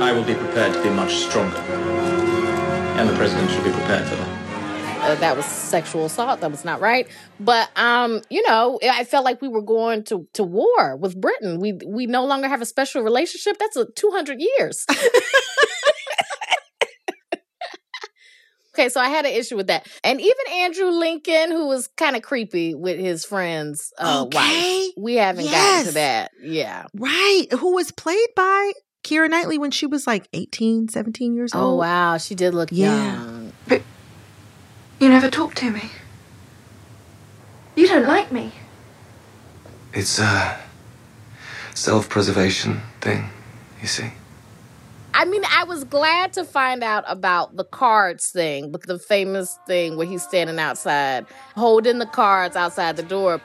I 0.01 0.13
will 0.13 0.25
be 0.25 0.35
prepared 0.35 0.75
to 0.75 0.83
be 0.83 0.91
much 0.91 1.15
stronger. 1.17 1.57
And 1.57 3.09
the 3.09 3.15
president 3.15 3.51
should 3.51 3.65
be 3.65 3.71
prepared 3.73 4.07
for 4.07 4.17
that. 4.17 5.01
uh, 5.11 5.15
that 5.17 5.37
was 5.37 5.45
sexual 5.47 6.07
assault. 6.07 6.41
That 6.41 6.51
was 6.51 6.65
not 6.65 6.81
right. 6.81 7.07
But 7.41 7.71
um, 7.77 8.23
you 8.31 8.43
know, 8.49 8.79
I 8.83 9.05
felt 9.05 9.25
like 9.25 9.41
we 9.43 9.49
were 9.49 9.63
going 9.63 10.05
to 10.05 10.27
to 10.35 10.45
war 10.45 10.97
with 10.97 11.21
Britain. 11.21 11.61
We 11.61 11.75
we 11.87 12.07
no 12.07 12.25
longer 12.25 12.49
have 12.49 12.63
a 12.63 12.67
special 12.67 13.03
relationship. 13.03 13.59
That's 13.59 13.77
a 13.77 13.87
two 13.87 14.11
hundred 14.13 14.41
years. 14.41 14.85
okay, 18.75 18.89
so 18.89 19.01
I 19.01 19.09
had 19.09 19.25
an 19.27 19.33
issue 19.33 19.57
with 19.57 19.69
that, 19.69 19.87
and 20.05 20.21
even 20.21 20.35
Andrew 20.53 20.91
Lincoln, 20.91 21.51
who 21.51 21.67
was 21.69 21.89
kind 21.97 22.17
of 22.17 22.23
creepy 22.23 22.75
with 22.75 22.99
his 22.99 23.25
friends' 23.25 23.93
uh, 23.99 24.25
Okay. 24.27 24.37
wife. 24.87 24.93
We 24.97 25.15
haven't 25.15 25.47
gotten 25.47 25.87
to 25.87 25.93
that. 25.93 26.31
Yeah. 26.43 26.87
Right. 26.95 27.47
Who 27.59 27.75
was 27.75 27.91
played 27.93 28.29
by 28.37 28.73
Keira 29.07 29.31
Knightley 29.31 29.57
when 29.57 29.71
she 29.71 29.87
was 29.87 30.05
like 30.05 30.29
18, 30.33 30.89
17 30.89 31.33
years 31.33 31.55
oh, 31.55 31.61
old. 31.61 31.75
Oh 31.75 31.77
wow, 31.77 32.19
she 32.19 32.35
did 32.35 32.55
look 32.55 32.71
Yeah. 32.73 33.15
young. 33.15 33.53
But 33.69 33.83
you 34.99 35.09
never 35.09 35.31
talk 35.31 35.55
to 35.57 35.71
me. 35.71 35.91
You 37.77 37.87
don't 37.87 38.09
like 38.09 38.33
me. 38.33 38.51
It's 39.95 40.19
a 40.19 40.59
self 41.73 42.09
preservation 42.09 42.81
thing, 43.01 43.31
you 43.81 43.87
see. 43.87 44.11
I 45.15 45.25
mean, 45.25 45.43
I 45.51 45.65
was 45.65 45.85
glad 45.85 46.33
to 46.35 46.45
find 46.45 46.83
out 46.83 47.05
about 47.07 47.57
the 47.57 47.65
cards 47.65 48.31
thing, 48.31 48.73
but 48.73 48.83
the 48.83 48.99
famous 48.99 49.57
thing 49.67 49.97
where 49.97 50.07
he's 50.07 50.23
standing 50.25 50.59
outside, 50.59 51.27
holding 51.55 51.99
the 51.99 52.07
cards 52.07 52.57
outside 52.57 52.97
the 52.97 53.03
door. 53.05 53.41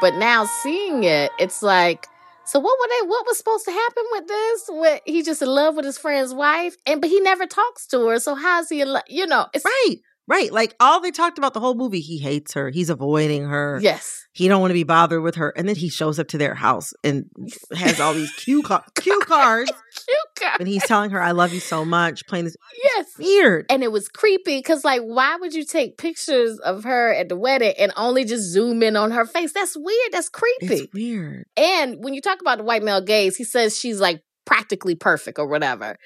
But 0.00 0.14
now 0.14 0.44
seeing 0.44 1.04
it, 1.04 1.32
it's 1.38 1.62
like, 1.62 2.06
so 2.44 2.58
what 2.60 2.78
were 2.78 2.88
they? 3.00 3.08
What 3.08 3.26
was 3.26 3.38
supposed 3.38 3.64
to 3.66 3.72
happen 3.72 4.04
with 4.12 4.26
this? 4.28 4.64
What 4.68 5.02
he 5.04 5.22
just 5.22 5.42
in 5.42 5.48
love 5.48 5.76
with 5.76 5.84
his 5.84 5.98
friend's 5.98 6.32
wife, 6.32 6.76
and 6.86 7.00
but 7.00 7.10
he 7.10 7.20
never 7.20 7.46
talks 7.46 7.86
to 7.88 8.06
her. 8.06 8.18
So 8.20 8.34
how's 8.34 8.68
he 8.68 8.80
in 8.80 8.88
love? 8.92 9.02
You 9.08 9.26
know, 9.26 9.46
it's 9.52 9.64
Right. 9.64 9.96
Right. 10.28 10.52
Like 10.52 10.76
all 10.78 11.00
they 11.00 11.10
talked 11.10 11.38
about 11.38 11.54
the 11.54 11.60
whole 11.60 11.74
movie, 11.74 12.00
he 12.00 12.18
hates 12.18 12.52
her. 12.54 12.68
He's 12.70 12.90
avoiding 12.90 13.44
her. 13.46 13.80
yes, 13.82 14.26
He 14.32 14.46
don't 14.46 14.60
want 14.60 14.70
to 14.70 14.74
be 14.74 14.84
bothered 14.84 15.22
with 15.22 15.36
her. 15.36 15.50
And 15.56 15.66
then 15.66 15.74
he 15.74 15.88
shows 15.88 16.18
up 16.20 16.28
to 16.28 16.38
their 16.38 16.54
house 16.54 16.92
and 17.02 17.24
has 17.74 17.98
all 17.98 18.12
these 18.14 18.30
cue, 18.32 18.62
ca- 18.62 18.84
cue 19.00 19.20
cards. 19.24 19.72
cute 19.96 20.18
guy. 20.38 20.56
And 20.60 20.68
he's 20.68 20.84
telling 20.86 21.10
her, 21.12 21.20
I 21.22 21.30
love 21.32 21.52
you 21.54 21.60
so 21.60 21.84
much. 21.84 22.26
Playing 22.26 22.44
this 22.44 22.56
Yes, 22.84 23.06
weird. 23.18 23.66
and 23.70 23.82
it 23.82 23.90
was 23.90 24.08
creepy 24.08 24.58
because 24.58 24.84
like 24.84 25.00
why 25.02 25.36
would 25.36 25.54
you 25.54 25.64
take 25.64 25.96
pictures 25.98 26.58
of 26.60 26.84
her 26.84 27.12
at 27.14 27.28
the 27.30 27.36
wedding 27.36 27.72
and 27.78 27.92
only 27.96 28.24
just 28.26 28.44
zoom 28.44 28.82
in 28.82 28.96
on 28.96 29.10
her 29.12 29.24
face 29.24 29.52
that's 29.54 29.76
weird 29.76 30.12
that's 30.12 30.28
creepy 30.28 30.66
It's 30.84 30.92
weird. 30.92 31.46
and 31.56 32.04
when 32.04 32.12
you 32.14 32.20
talk 32.20 32.40
about 32.40 32.58
the 32.58 32.64
white 32.64 32.82
male 32.82 33.00
gaze 33.00 33.36
he 33.36 33.44
says 33.44 33.76
she's 33.78 33.98
like 34.00 34.22
practically 34.44 34.94
perfect 34.94 35.38
or 35.38 35.46
whatever 35.48 35.96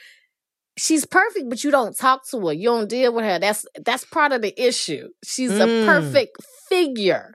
she's 0.77 1.05
perfect 1.05 1.49
but 1.49 1.63
you 1.65 1.71
don't 1.71 1.97
talk 1.97 2.27
to 2.29 2.39
her 2.47 2.53
you 2.53 2.65
don't 2.69 2.89
deal 2.89 3.13
with 3.13 3.25
her 3.25 3.39
that's 3.39 3.65
that's 3.85 4.05
part 4.05 4.33
of 4.33 4.43
the 4.43 4.55
issue 4.61 5.09
she's 5.25 5.53
Mm. 5.53 5.65
a 5.83 5.87
perfect 5.87 6.37
figure 6.69 7.35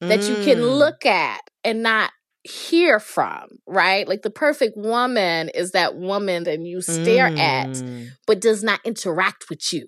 that 0.00 0.28
you 0.28 0.36
can 0.36 0.58
Mm. 0.58 0.78
look 0.78 1.04
at 1.06 1.40
and 1.64 1.82
not 1.82 2.10
hear 2.44 2.98
from 2.98 3.48
right 3.66 4.08
like 4.08 4.22
the 4.22 4.30
perfect 4.30 4.76
woman 4.76 5.50
is 5.50 5.72
that 5.72 5.96
woman 5.96 6.44
that 6.44 6.60
you 6.60 6.80
stare 6.80 7.30
at 7.38 7.68
Mm. 7.68 8.08
but 8.26 8.40
does 8.40 8.62
not 8.62 8.80
interact 8.84 9.50
with 9.50 9.72
you 9.72 9.86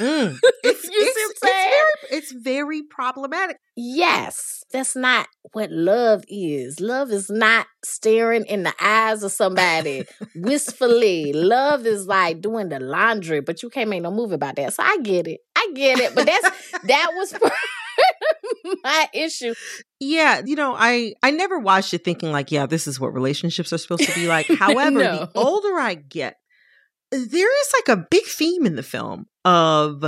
Mm. 0.00 0.38
It's, 0.64 0.84
You 0.84 0.92
see 0.92 1.26
what 1.26 1.26
I'm 1.26 1.30
it's 1.30 1.40
very, 1.42 2.18
it's 2.18 2.32
very 2.32 2.82
problematic. 2.82 3.58
Yes, 3.76 4.62
that's 4.72 4.94
not 4.96 5.26
what 5.52 5.70
love 5.70 6.24
is. 6.28 6.80
Love 6.80 7.10
is 7.10 7.30
not 7.30 7.66
staring 7.84 8.44
in 8.46 8.62
the 8.62 8.74
eyes 8.80 9.22
of 9.22 9.32
somebody 9.32 10.04
wistfully. 10.34 11.32
Love 11.32 11.86
is 11.86 12.06
like 12.06 12.40
doing 12.40 12.68
the 12.68 12.80
laundry, 12.80 13.40
but 13.40 13.62
you 13.62 13.70
can't 13.70 13.90
make 13.90 14.02
no 14.02 14.10
movie 14.10 14.34
about 14.34 14.56
that. 14.56 14.74
So 14.74 14.82
I 14.82 14.98
get 15.02 15.26
it. 15.26 15.40
I 15.56 15.70
get 15.74 15.98
it. 15.98 16.14
But 16.14 16.26
that's 16.26 16.70
that 16.84 17.08
was 17.14 17.34
my 18.84 19.08
issue. 19.14 19.54
Yeah, 20.00 20.42
you 20.44 20.56
know, 20.56 20.74
I 20.76 21.14
I 21.22 21.30
never 21.30 21.58
watched 21.58 21.94
it 21.94 22.04
thinking 22.04 22.32
like, 22.32 22.50
yeah, 22.50 22.66
this 22.66 22.86
is 22.86 22.98
what 22.98 23.14
relationships 23.14 23.72
are 23.72 23.78
supposed 23.78 24.04
to 24.08 24.14
be 24.14 24.26
like. 24.26 24.46
However, 24.58 24.90
No. 24.98 25.26
the 25.26 25.30
older 25.38 25.78
I 25.78 25.94
get, 25.94 26.36
there 27.12 27.60
is 27.62 27.72
like 27.78 27.96
a 27.98 28.06
big 28.10 28.24
theme 28.24 28.66
in 28.66 28.74
the 28.76 28.82
film 28.82 29.26
of 29.44 30.04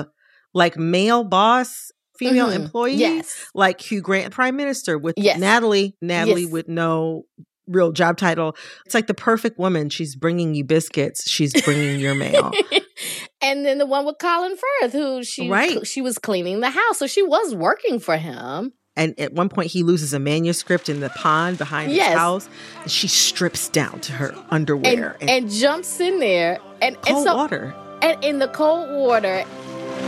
like 0.55 0.77
male 0.77 1.23
boss, 1.25 1.91
female 2.19 2.49
Mhm. 2.49 2.55
employee, 2.57 2.95
Yes. 2.95 3.47
like 3.55 3.81
Hugh 3.81 4.01
Grant, 4.01 4.33
Prime 4.33 4.57
Minister, 4.57 4.99
with 4.99 5.15
Yes. 5.19 5.39
Natalie, 5.39 5.97
Natalie 6.01 6.43
Yes. 6.43 6.51
with 6.51 6.69
no 6.69 7.25
real 7.67 7.93
job 7.93 8.17
title. 8.19 8.55
It's 8.85 8.95
like 8.95 9.07
the 9.07 9.15
perfect 9.15 9.59
woman. 9.59 9.89
She's 9.89 10.17
bringing 10.17 10.55
you 10.55 10.65
biscuits. 10.65 11.29
She's 11.31 11.53
bringing 11.63 11.99
your 11.99 12.15
mail. 12.15 12.53
and 13.41 13.65
then 13.65 13.79
the 13.79 13.87
one 13.87 14.05
with 14.05 14.17
Colin 14.19 14.57
Firth, 14.57 14.93
who 14.93 15.25
she 15.25 15.49
Right. 15.49 15.87
she 15.87 16.01
was 16.03 16.19
cleaning 16.19 16.61
the 16.61 16.71
house, 16.71 16.99
so 16.99 17.07
she 17.07 17.23
was 17.23 17.55
working 17.55 18.01
for 18.01 18.17
him. 18.17 18.73
And 18.97 19.19
at 19.19 19.33
one 19.33 19.49
point, 19.49 19.71
he 19.73 19.83
loses 19.83 20.13
a 20.15 20.19
manuscript 20.21 20.89
in 20.89 21.01
the 21.01 21.09
pond 21.11 21.59
behind 21.59 21.91
Yes. 21.93 22.09
his 22.11 22.17
house. 22.19 22.49
And 22.83 22.91
she 22.91 23.09
strips 23.09 23.69
down 23.69 23.99
to 24.01 24.13
her 24.13 24.35
underwear 24.51 25.17
and, 25.21 25.29
and 25.31 25.51
jumps 25.51 25.99
in 26.01 26.21
there 26.21 26.59
and, 26.81 26.95
and 26.97 27.05
cold 27.07 27.25
so 27.27 27.37
water. 27.37 27.75
and 28.03 28.23
in 28.25 28.39
the 28.39 28.49
cold 28.49 28.89
water 28.91 29.45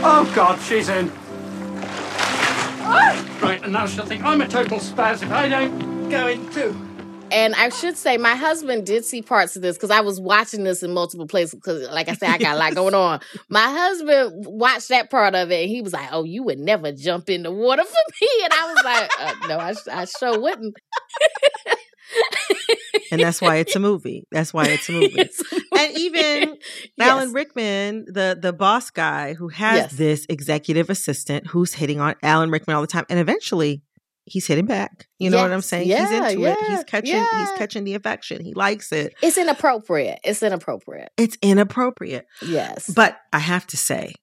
Oh, 0.03 0.31
God, 0.35 0.59
she's 0.61 0.87
in. 0.89 1.11
Ah! 2.89 3.39
Right, 3.41 3.61
and 3.63 3.73
now 3.73 3.85
she'll 3.87 4.05
think 4.05 4.23
I'm 4.23 4.41
a 4.41 4.47
total 4.47 4.79
spaz 4.79 5.21
if 5.23 5.31
I 5.31 5.49
don't 5.49 6.09
go 6.09 6.27
in 6.27 6.49
too. 6.51 6.86
And 7.31 7.55
I 7.55 7.69
should 7.69 7.97
say, 7.97 8.17
my 8.17 8.35
husband 8.35 8.85
did 8.85 9.03
see 9.03 9.21
parts 9.21 9.55
of 9.55 9.61
this 9.61 9.75
because 9.75 9.91
I 9.91 9.99
was 10.01 10.19
watching 10.19 10.63
this 10.63 10.81
in 10.81 10.93
multiple 10.93 11.27
places. 11.27 11.55
Because, 11.55 11.87
like 11.89 12.07
I 12.07 12.13
said, 12.13 12.29
I 12.29 12.37
got 12.37 12.55
a 12.55 12.59
lot 12.59 12.73
going 12.75 12.93
on. 12.93 13.19
My 13.49 13.69
husband 13.69 14.45
watched 14.45 14.89
that 14.89 15.09
part 15.09 15.35
of 15.35 15.51
it, 15.51 15.61
and 15.63 15.69
he 15.69 15.81
was 15.81 15.93
like, 15.93 16.09
"Oh, 16.11 16.23
you 16.23 16.43
would 16.43 16.59
never 16.59 16.91
jump 16.91 17.29
in 17.29 17.43
the 17.43 17.51
water 17.51 17.83
for 17.83 18.11
me." 18.21 18.27
And 18.45 18.53
I 18.53 18.73
was 18.73 18.83
like, 18.83 19.09
uh, 19.19 19.47
"No, 19.47 19.59
I, 19.59 20.01
I 20.01 20.05
sure 20.05 20.39
wouldn't." 20.41 20.75
and 23.11 23.21
that's 23.21 23.41
why 23.41 23.57
it's 23.57 23.75
a 23.75 23.79
movie. 23.79 24.23
That's 24.31 24.53
why 24.53 24.65
it's 24.67 24.87
a 24.89 24.91
movie. 24.93 25.21
It's 25.21 25.41
a 25.51 25.61
And 25.77 25.97
even 25.97 26.57
Yes. 26.97 27.07
Alan 27.09 27.33
Rickman, 27.33 28.05
the 28.07 28.37
the 28.39 28.53
boss 28.53 28.89
guy 28.89 29.33
who 29.33 29.49
has 29.49 29.75
Yes. 29.77 29.93
this 29.93 30.25
executive 30.29 30.89
assistant 30.89 31.47
who's 31.47 31.73
hitting 31.73 31.99
on 31.99 32.15
Alan 32.23 32.49
Rickman 32.51 32.75
all 32.75 32.81
the 32.81 32.87
time, 32.87 33.05
and 33.09 33.19
eventually 33.19 33.81
he's 34.27 34.45
hitting 34.47 34.65
back. 34.65 35.07
You 35.19 35.29
know 35.29 35.41
what 35.41 35.51
I'm 35.51 35.61
saying? 35.61 35.87
Yeah, 35.87 36.07
he's 36.07 36.35
into 36.35 36.45
it. 36.45 36.57
He's 36.67 36.83
catching. 36.83 37.15
He's 37.37 37.51
catching 37.57 37.83
the 37.83 37.95
affection. 37.95 38.43
He 38.43 38.53
likes 38.53 38.91
it. 38.91 39.13
It's 39.23 39.37
inappropriate. 39.37 40.19
It's 40.23 40.43
inappropriate. 40.43 41.09
It's 41.17 41.37
inappropriate, 41.41 42.25
Yes. 42.45 42.89
but 42.93 43.17
I 43.33 43.39
have 43.39 43.65
to 43.67 43.77
say, 43.77 44.13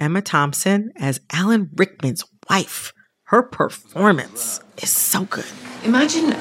Emma 0.00 0.20
Thompson 0.22 0.90
as 0.98 1.20
Alan 1.32 1.70
Rickman's 1.76 2.24
wife, 2.50 2.92
her 3.28 3.42
performance 3.42 4.60
is 4.82 4.90
so 4.90 5.24
good. 5.24 5.46
Imagine 5.84 6.36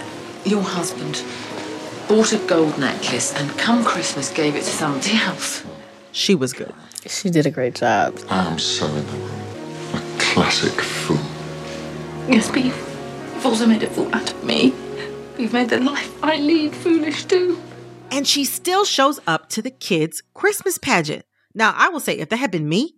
your 0.46 0.62
husband 0.62 1.24
bought 2.10 2.34
a 2.34 2.38
gold 2.48 2.78
necklace 2.78 3.34
and 3.36 3.50
come 3.58 3.84
Christmas 3.86 4.30
gave 4.32 4.56
it 4.56 4.64
to 4.64 4.70
somebody 4.70 5.16
else. 5.18 5.64
She 6.12 6.36
was 6.36 6.52
good. 6.54 6.74
she 7.08 7.30
did 7.30 7.46
a 7.46 7.52
great 7.52 7.76
job. 7.76 8.18
I'm 8.30 8.60
so 8.60 8.86
in 8.88 9.06
the 9.06 9.12
wrong. 9.18 9.40
A 9.94 10.20
classic 10.20 10.80
fool. 10.82 11.18
Yes, 12.28 12.50
but 12.50 12.64
you've 12.64 12.93
you've 13.44 13.52
also 13.52 13.66
made 13.66 13.84
a 13.84 13.88
fool 13.90 14.14
out 14.16 14.32
of 14.32 14.44
me. 14.44 14.74
You've 15.38 15.52
made 15.54 15.70
the 15.70 15.80
life 15.80 16.12
I 16.24 16.38
lead 16.38 16.74
foolish 16.76 17.26
too. 17.26 17.60
and 18.12 18.26
she 18.28 18.46
still 18.46 18.86
shows 18.86 19.20
up 19.28 19.50
to 19.50 19.62
the 19.62 19.72
kids' 19.72 20.22
Christmas 20.34 20.78
pageant. 20.78 21.26
Now, 21.54 21.74
I 21.76 21.90
will 21.90 22.00
say, 22.00 22.18
if 22.18 22.30
that 22.30 22.38
had 22.38 22.52
been 22.52 22.70
me, 22.70 22.96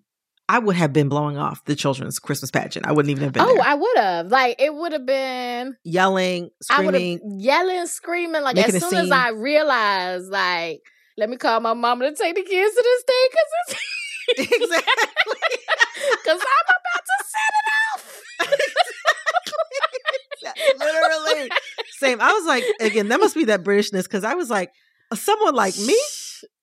I 0.48 0.60
would 0.60 0.75
have 0.75 0.94
been 0.94 1.10
blowing 1.10 1.38
off 1.38 1.66
the 1.66 1.75
children's 1.75 2.20
Christmas 2.20 2.52
pageant. 2.52 2.86
I 2.86 2.92
wouldn't 2.92 3.10
even 3.10 3.24
have 3.24 3.34
been 3.34 3.42
Oh, 3.44 3.56
there. 3.56 3.64
I 3.66 3.74
would 3.74 3.98
have. 3.98 4.28
Like, 4.28 4.62
it 4.62 4.74
would 4.74 4.92
have 4.92 5.06
been. 5.08 5.75
yelling, 5.84 6.52
I 6.70 6.86
would 6.86 6.94
have 6.94 7.02
screaming. 7.02 7.40
yelling, 7.40 7.88
screaming. 7.88 8.42
Like 8.44 8.58
as 8.58 8.75
a 8.75 8.80
soon 8.82 8.94
as. 9.06 9.12
I 9.12 9.30
realized, 9.30 10.30
like, 10.32 10.82
let 11.18 11.28
me 11.30 11.38
call 11.38 11.60
my 11.62 11.74
mama 11.74 12.10
to 12.12 12.16
take 12.16 12.36
the 12.36 12.44
kids 12.44 12.75
to 12.75 12.84
this 12.84 13.04
thing 13.04 13.28
because 13.32 13.82
it's 14.28 14.52
Exactly. 14.62 15.50
because 16.24 16.42
I'm 16.42 16.68
about 16.70 17.04
to 17.06 17.25
set 17.34 17.54
it 17.60 17.68
off. 17.96 18.22
Literally. 20.80 21.50
Same. 21.98 22.22
I 22.22 22.32
was 22.32 22.46
like, 22.46 22.64
again, 22.80 23.10
that 23.10 23.20
must 23.20 23.36
be 23.36 23.46
that 23.46 23.64
Britishness 23.64 24.04
because 24.04 24.24
I 24.24 24.36
was 24.36 24.50
like, 24.50 24.72
someone 25.14 25.56
like 25.56 25.78
me? 25.78 26.00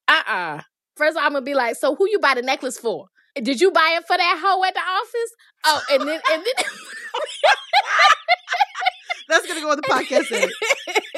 Uh 0.09 0.23
uh 0.27 0.61
First, 0.97 1.17
all, 1.17 1.25
I'm 1.25 1.33
gonna 1.33 1.45
be 1.45 1.55
like, 1.55 1.77
so 1.77 1.95
who 1.95 2.09
you 2.09 2.19
buy 2.19 2.35
the 2.35 2.43
necklace 2.43 2.79
for? 2.79 3.07
Did 3.35 3.61
you 3.61 3.71
buy 3.71 3.97
it 3.99 4.07
for 4.07 4.17
that 4.17 4.41
hoe 4.45 4.63
at 4.65 4.75
the 4.75 4.81
office? 4.81 5.35
Oh, 5.65 5.83
and 5.93 6.09
then 6.09 6.21
and 6.33 6.45
then. 6.45 6.65
That's 9.29 9.47
going 9.47 9.59
to 9.59 9.63
go 9.65 9.71
on 9.71 9.77
the 9.77 9.83
podcast. 9.83 10.51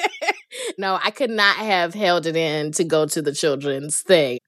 no, 0.78 1.00
I 1.02 1.11
could 1.11 1.30
not 1.30 1.56
have 1.56 1.94
held 1.94 2.26
it 2.26 2.37
in 2.37 2.71
to 2.73 2.85
go 2.85 3.06
to 3.06 3.21
the 3.21 3.33
children's 3.33 4.02
thing. 4.02 4.38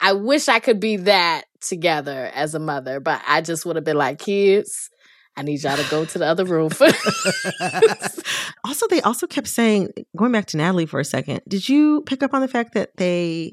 I 0.00 0.14
wish 0.14 0.48
I 0.48 0.58
could 0.58 0.80
be 0.80 0.96
that 0.96 1.44
together 1.60 2.30
as 2.34 2.56
a 2.56 2.58
mother, 2.58 2.98
but 2.98 3.22
I 3.28 3.40
just 3.40 3.64
would 3.64 3.76
have 3.76 3.84
been 3.84 3.96
like, 3.96 4.18
kids, 4.18 4.90
I 5.36 5.42
need 5.42 5.62
y'all 5.62 5.76
to 5.76 5.90
go 5.90 6.04
to 6.04 6.18
the 6.18 6.26
other 6.26 6.44
room. 6.44 6.70
Also, 8.64 8.88
they 8.88 9.02
also 9.02 9.26
kept 9.26 9.46
saying, 9.46 9.90
going 10.16 10.32
back 10.32 10.46
to 10.46 10.56
Natalie 10.56 10.86
for 10.86 10.98
a 10.98 11.04
second, 11.04 11.42
did 11.46 11.68
you 11.68 12.02
pick 12.06 12.22
up 12.22 12.32
on 12.32 12.40
the 12.40 12.48
fact 12.48 12.72
that 12.74 12.96
they 12.96 13.52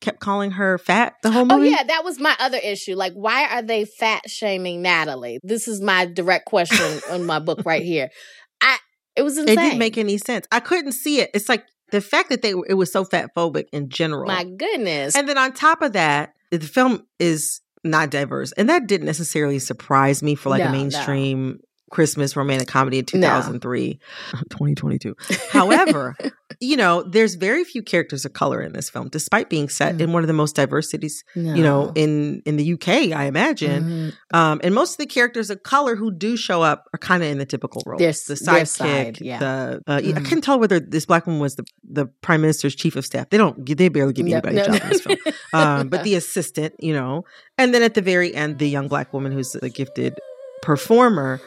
kept 0.00 0.18
calling 0.18 0.50
her 0.50 0.78
fat 0.78 1.14
the 1.22 1.30
whole 1.30 1.42
oh, 1.42 1.56
movie? 1.56 1.68
oh, 1.68 1.70
yeah, 1.70 1.84
that 1.84 2.04
was 2.04 2.18
my 2.18 2.34
other 2.40 2.58
issue. 2.58 2.96
Like, 2.96 3.12
why 3.14 3.46
are 3.48 3.62
they 3.62 3.84
fat 3.84 4.28
shaming 4.28 4.82
Natalie? 4.82 5.38
This 5.44 5.68
is 5.68 5.80
my 5.80 6.06
direct 6.06 6.46
question 6.46 7.00
in 7.12 7.24
my 7.24 7.38
book 7.38 7.60
right 7.64 7.82
here. 7.82 8.10
I 8.60 8.78
it 9.14 9.22
was 9.22 9.38
insane. 9.38 9.58
It 9.58 9.62
didn't 9.62 9.78
make 9.78 9.96
any 9.96 10.18
sense. 10.18 10.46
I 10.50 10.58
couldn't 10.58 10.92
see 10.92 11.20
it. 11.20 11.30
It's 11.34 11.48
like 11.48 11.64
the 11.90 12.00
fact 12.00 12.30
that 12.30 12.42
they 12.42 12.54
it 12.68 12.74
was 12.74 12.92
so 12.92 13.04
fat 13.04 13.30
phobic 13.36 13.66
in 13.72 13.90
general. 13.90 14.26
my 14.26 14.44
goodness. 14.44 15.14
and 15.14 15.28
then 15.28 15.38
on 15.38 15.52
top 15.52 15.82
of 15.82 15.92
that, 15.92 16.34
the 16.50 16.58
film 16.60 17.06
is 17.20 17.60
not 17.88 18.10
diverse, 18.10 18.52
and 18.52 18.68
that 18.68 18.86
didn't 18.86 19.06
necessarily 19.06 19.58
surprise 19.58 20.22
me 20.22 20.34
for 20.34 20.50
like 20.50 20.62
No, 20.62 20.68
a 20.68 20.72
mainstream 20.72 21.60
Christmas 21.90 22.36
romantic 22.36 22.68
comedy 22.68 22.98
in 22.98 23.04
2003, 23.04 23.98
2022. 24.50 25.16
However, 25.50 26.16
you 26.60 26.76
know, 26.76 27.02
there's 27.02 27.34
very 27.34 27.64
few 27.64 27.82
characters 27.82 28.24
of 28.24 28.32
color 28.32 28.60
in 28.60 28.72
this 28.72 28.90
film, 28.90 29.08
despite 29.08 29.48
being 29.50 29.68
set 29.68 29.96
Mm. 29.96 30.00
in 30.00 30.12
one 30.12 30.22
of 30.22 30.26
the 30.26 30.32
most 30.34 30.54
diverse 30.56 30.90
cities, 30.90 31.24
you 31.34 31.62
know, 31.62 31.92
in 31.94 32.42
in 32.44 32.56
the 32.56 32.72
UK, 32.74 32.88
I 33.12 33.24
imagine. 33.24 34.12
Mhm. 34.32 34.36
Um, 34.36 34.60
and 34.62 34.74
most 34.74 34.92
of 34.92 34.98
the 34.98 35.06
characters 35.06 35.50
of 35.50 35.62
color 35.62 35.96
who 35.96 36.10
do 36.10 36.36
show 36.36 36.60
up 36.62 36.84
are 36.92 36.98
kind 36.98 37.22
of 37.22 37.28
in 37.30 37.38
the 37.38 37.46
typical 37.46 37.82
roles. 37.86 38.00
Their- 38.00 38.12
the 38.12 38.34
their 38.44 38.62
sidekick, 38.64 38.66
side, 38.66 39.18
yeah. 39.20 39.38
the 39.38 39.82
uh, 39.86 39.94
I 39.96 40.02
Mhm. 40.02 40.24
couldn't 40.24 40.42
tell 40.42 40.58
whether 40.58 40.78
this 40.80 41.06
black 41.06 41.26
woman 41.26 41.40
was 41.40 41.54
the 41.56 41.64
the 41.88 42.06
prime 42.22 42.40
minister's 42.42 42.74
chief 42.74 42.96
of 42.96 43.04
staff. 43.06 43.30
They 43.30 43.38
don't, 43.38 43.64
they 43.64 43.88
barely 43.88 44.12
give 44.12 44.26
No, 44.26 44.32
anybody 44.36 44.56
no, 44.56 44.62
a 44.62 44.66
job 44.66 44.74
no, 44.74 44.82
in 44.84 44.88
this 44.90 45.00
film. 45.00 45.18
Um, 45.54 45.88
but 45.88 46.04
the 46.04 46.14
assistant, 46.16 46.74
you 46.80 46.92
know, 46.92 47.24
and 47.56 47.72
then 47.74 47.82
at 47.82 47.94
the 47.94 48.02
very 48.02 48.34
end, 48.34 48.58
the 48.58 48.68
young 48.68 48.88
black 48.88 49.12
woman 49.14 49.32
who's 49.32 49.54
a 49.54 49.68
gifted 49.70 50.14
performer. 50.62 51.40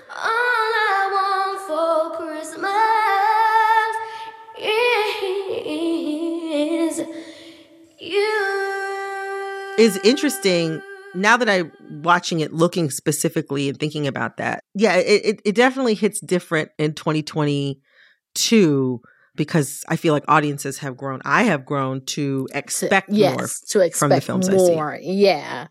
is 9.81 9.97
interesting 10.03 10.81
now 11.15 11.37
that 11.37 11.49
I'm 11.49 11.71
watching 12.03 12.39
it, 12.39 12.53
looking 12.53 12.91
specifically 12.91 13.67
and 13.67 13.79
thinking 13.79 14.05
about 14.07 14.37
that. 14.37 14.63
Yeah, 14.75 14.95
it, 14.95 15.25
it, 15.25 15.41
it 15.43 15.55
definitely 15.55 15.95
hits 15.95 16.19
different 16.19 16.69
in 16.77 16.93
2022 16.93 19.01
because 19.35 19.83
I 19.87 19.95
feel 19.95 20.13
like 20.13 20.23
audiences 20.27 20.77
have 20.79 20.95
grown. 20.95 21.21
I 21.25 21.41
have 21.43 21.65
grown 21.65 22.05
to 22.05 22.47
expect 22.53 23.09
yes, 23.11 23.35
more 23.35 23.47
to 23.69 23.79
expect 23.79 23.99
from 23.99 24.09
the 24.09 24.21
films 24.21 24.49
I 24.49 24.57
see. 24.57 24.75
more. 24.75 24.99
Yeah. 25.01 25.67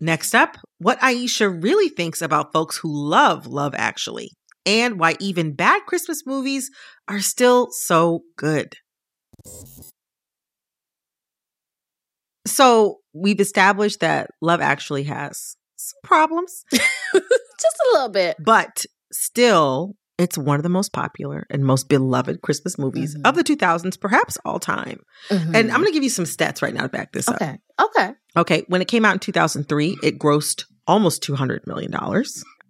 Next 0.00 0.34
up, 0.34 0.58
what 0.82 1.02
Ayesha 1.02 1.48
really 1.48 1.88
thinks 1.88 2.20
about 2.22 2.52
folks 2.52 2.76
who 2.76 2.88
love 2.92 3.46
Love 3.46 3.74
Actually 3.76 4.30
and 4.66 4.98
why 4.98 5.14
even 5.20 5.54
bad 5.54 5.82
Christmas 5.86 6.22
movies 6.26 6.70
are 7.08 7.20
still 7.20 7.68
so 7.70 8.22
good. 8.36 8.74
So, 12.46 12.98
we've 13.12 13.40
established 13.40 14.00
that 14.00 14.30
Love 14.40 14.60
Actually 14.60 15.04
has 15.04 15.56
some 15.76 15.98
problems, 16.02 16.64
Just 16.72 16.84
a 17.14 17.92
little 17.92 18.08
bit. 18.08 18.36
but 18.44 18.84
still, 19.12 19.94
it's 20.18 20.36
one 20.36 20.56
of 20.58 20.62
the 20.64 20.68
most 20.68 20.92
popular 20.92 21.46
and 21.50 21.64
most 21.64 21.88
beloved 21.88 22.42
Christmas 22.42 22.78
movies 22.78 23.16
Mhm. 23.16 23.28
of 23.28 23.34
the 23.36 23.44
2000s, 23.44 23.96
perhaps 23.96 24.38
all 24.44 24.58
time. 24.58 25.00
And 25.30 25.54
I'm 25.56 25.80
going 25.80 25.86
to 25.86 25.92
give 25.92 26.02
you 26.02 26.10
some 26.10 26.24
stats 26.24 26.62
right 26.62 26.74
now 26.74 26.82
to 26.82 26.88
back 26.88 27.12
this 27.12 27.28
up. 27.28 27.38
Mm-hmm. 27.38 27.50
okay. 27.84 28.06
Okay. 28.06 28.12
Okay, 28.36 28.64
when 28.68 28.80
it 28.82 28.88
came 28.88 29.04
out 29.04 29.14
in 29.14 29.18
2003, 29.20 29.98
it 30.02 30.18
grossed 30.18 30.64
almost 30.86 31.22
$200 31.22 31.66
million. 31.66 31.92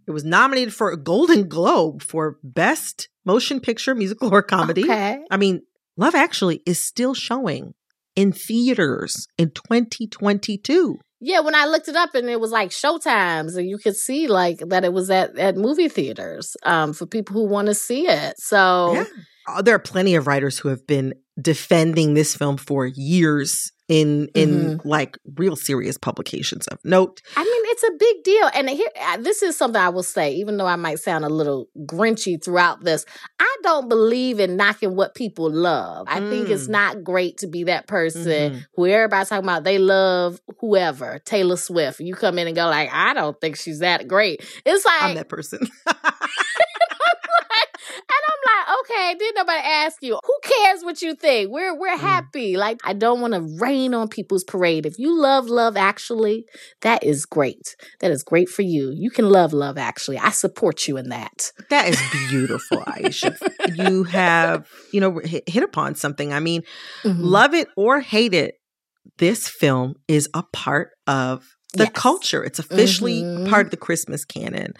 It 0.06 0.10
was 0.10 0.24
nominated 0.24 0.74
for 0.74 0.90
a 0.90 0.96
Golden 0.96 1.48
Globe 1.48 2.02
for 2.02 2.38
Best 2.42 3.08
Motion 3.24 3.60
Picture 3.60 3.94
Musical 3.94 4.34
or 4.34 4.42
Comedy. 4.42 4.84
Okay. 4.84 5.22
I 5.30 5.36
mean, 5.36 5.62
Love 5.96 6.14
Actually 6.14 6.60
is 6.66 6.80
still 6.84 7.14
showing 7.14 7.74
in 8.16 8.32
theaters 8.32 9.26
in 9.38 9.50
2022. 9.50 10.98
Yeah, 11.24 11.40
when 11.40 11.54
I 11.54 11.66
looked 11.66 11.86
it 11.88 11.94
up 11.94 12.14
and 12.14 12.28
it 12.28 12.40
was 12.40 12.50
like 12.50 12.70
showtimes 12.70 13.56
and 13.56 13.68
you 13.68 13.78
could 13.78 13.94
see 13.96 14.26
like 14.26 14.58
that 14.58 14.84
it 14.84 14.92
was 14.92 15.08
at, 15.08 15.38
at 15.38 15.56
movie 15.56 15.88
theaters 15.88 16.56
um 16.64 16.92
for 16.92 17.06
people 17.06 17.34
who 17.34 17.46
want 17.46 17.68
to 17.68 17.74
see 17.74 18.08
it. 18.08 18.34
So 18.38 18.94
Yeah. 18.94 19.04
Uh, 19.48 19.62
There 19.62 19.74
are 19.74 19.80
plenty 19.80 20.14
of 20.14 20.26
writers 20.26 20.58
who 20.58 20.68
have 20.68 20.86
been 20.86 21.14
defending 21.40 22.14
this 22.14 22.36
film 22.36 22.56
for 22.56 22.86
years 22.86 23.72
in 23.92 24.28
in 24.34 24.52
Mm-hmm. 24.52 24.88
like 24.88 25.18
real 25.36 25.54
serious 25.54 25.98
publications 25.98 26.66
of 26.68 26.78
note. 26.84 27.20
I 27.36 27.44
mean, 27.44 27.62
it's 27.66 27.82
a 27.82 27.90
big 27.98 28.22
deal. 28.24 28.50
And 28.54 28.70
here, 28.70 28.88
uh, 29.00 29.18
this 29.18 29.42
is 29.42 29.56
something 29.56 29.80
I 29.80 29.90
will 29.90 30.02
say, 30.02 30.32
even 30.34 30.56
though 30.56 30.66
I 30.66 30.76
might 30.76 30.98
sound 30.98 31.24
a 31.24 31.28
little 31.28 31.68
grinchy 31.84 32.42
throughout 32.42 32.84
this, 32.84 33.04
I 33.38 33.56
don't 33.62 33.88
believe 33.90 34.40
in 34.40 34.56
knocking 34.56 34.96
what 34.96 35.14
people 35.14 35.50
love. 35.50 36.06
I 36.08 36.20
think 36.20 36.48
it's 36.48 36.66
Mm. 36.68 36.70
not 36.70 37.04
great 37.04 37.38
to 37.38 37.46
be 37.46 37.64
that 37.64 37.86
person 37.86 38.22
Mhm. 38.52 38.64
who 38.76 38.86
everybody's 38.86 39.28
talking 39.28 39.44
about 39.44 39.64
they 39.64 39.78
love 39.78 40.40
whoever, 40.60 41.18
Taylor 41.24 41.56
Swift. 41.56 42.00
You 42.00 42.14
come 42.14 42.38
in 42.38 42.46
and 42.46 42.56
go 42.56 42.66
like, 42.66 42.88
I 42.92 43.12
don't 43.14 43.38
think 43.40 43.56
she's 43.56 43.80
that 43.80 44.08
great. 44.08 44.42
It's 44.64 44.84
like, 44.86 45.02
I'm 45.02 45.14
that 45.16 45.28
person. 45.28 45.60
and 48.88 48.96
I'm 48.96 49.04
like, 49.06 49.12
okay, 49.12 49.18
didn't 49.18 49.36
nobody 49.36 49.58
ask 49.64 49.96
you? 50.02 50.18
Who 50.24 50.34
cares 50.42 50.82
what 50.84 51.02
you 51.02 51.14
think? 51.14 51.50
We're 51.50 51.72
Mm. 51.74 51.78
we're 51.78 51.96
happy. 51.96 52.56
Like 52.56 52.78
I 52.84 52.92
don't 52.92 53.20
want 53.20 53.34
to 53.34 53.40
rain 53.60 53.94
on 53.94 54.08
people's 54.08 54.44
parade. 54.44 54.86
If 54.86 54.98
you 54.98 55.18
love 55.20 55.46
love 55.48 55.76
actually, 55.76 56.44
that 56.82 57.02
is 57.04 57.26
great. 57.26 57.76
That 58.00 58.10
is 58.10 58.22
great 58.22 58.48
for 58.48 58.62
you. 58.62 58.90
You 58.94 59.10
can 59.10 59.28
love 59.28 59.52
love 59.52 59.78
actually. 59.78 60.18
I 60.18 60.30
support 60.30 60.86
you 60.88 60.96
in 60.96 61.08
that. 61.10 61.52
That 61.70 61.88
is 61.88 62.00
beautiful, 62.30 62.84
Ayesha. 62.86 63.36
you 63.74 64.04
have, 64.04 64.68
you 64.92 65.00
know, 65.00 65.18
hit, 65.18 65.48
hit 65.48 65.62
upon 65.62 65.94
something. 65.94 66.32
I 66.32 66.40
mean, 66.40 66.62
Mhm. 67.04 67.16
love 67.18 67.54
it 67.54 67.68
or 67.76 68.00
hate 68.00 68.34
it, 68.34 68.54
this 69.18 69.48
film 69.48 69.94
is 70.08 70.28
a 70.34 70.42
part 70.52 70.90
of 71.06 71.44
the 71.74 71.84
Yes. 71.84 71.92
culture. 71.94 72.44
It's 72.44 72.58
officially 72.58 73.22
Mhm. 73.22 73.48
part 73.48 73.66
of 73.66 73.70
the 73.70 73.76
Christmas 73.76 74.24
canon. 74.24 74.74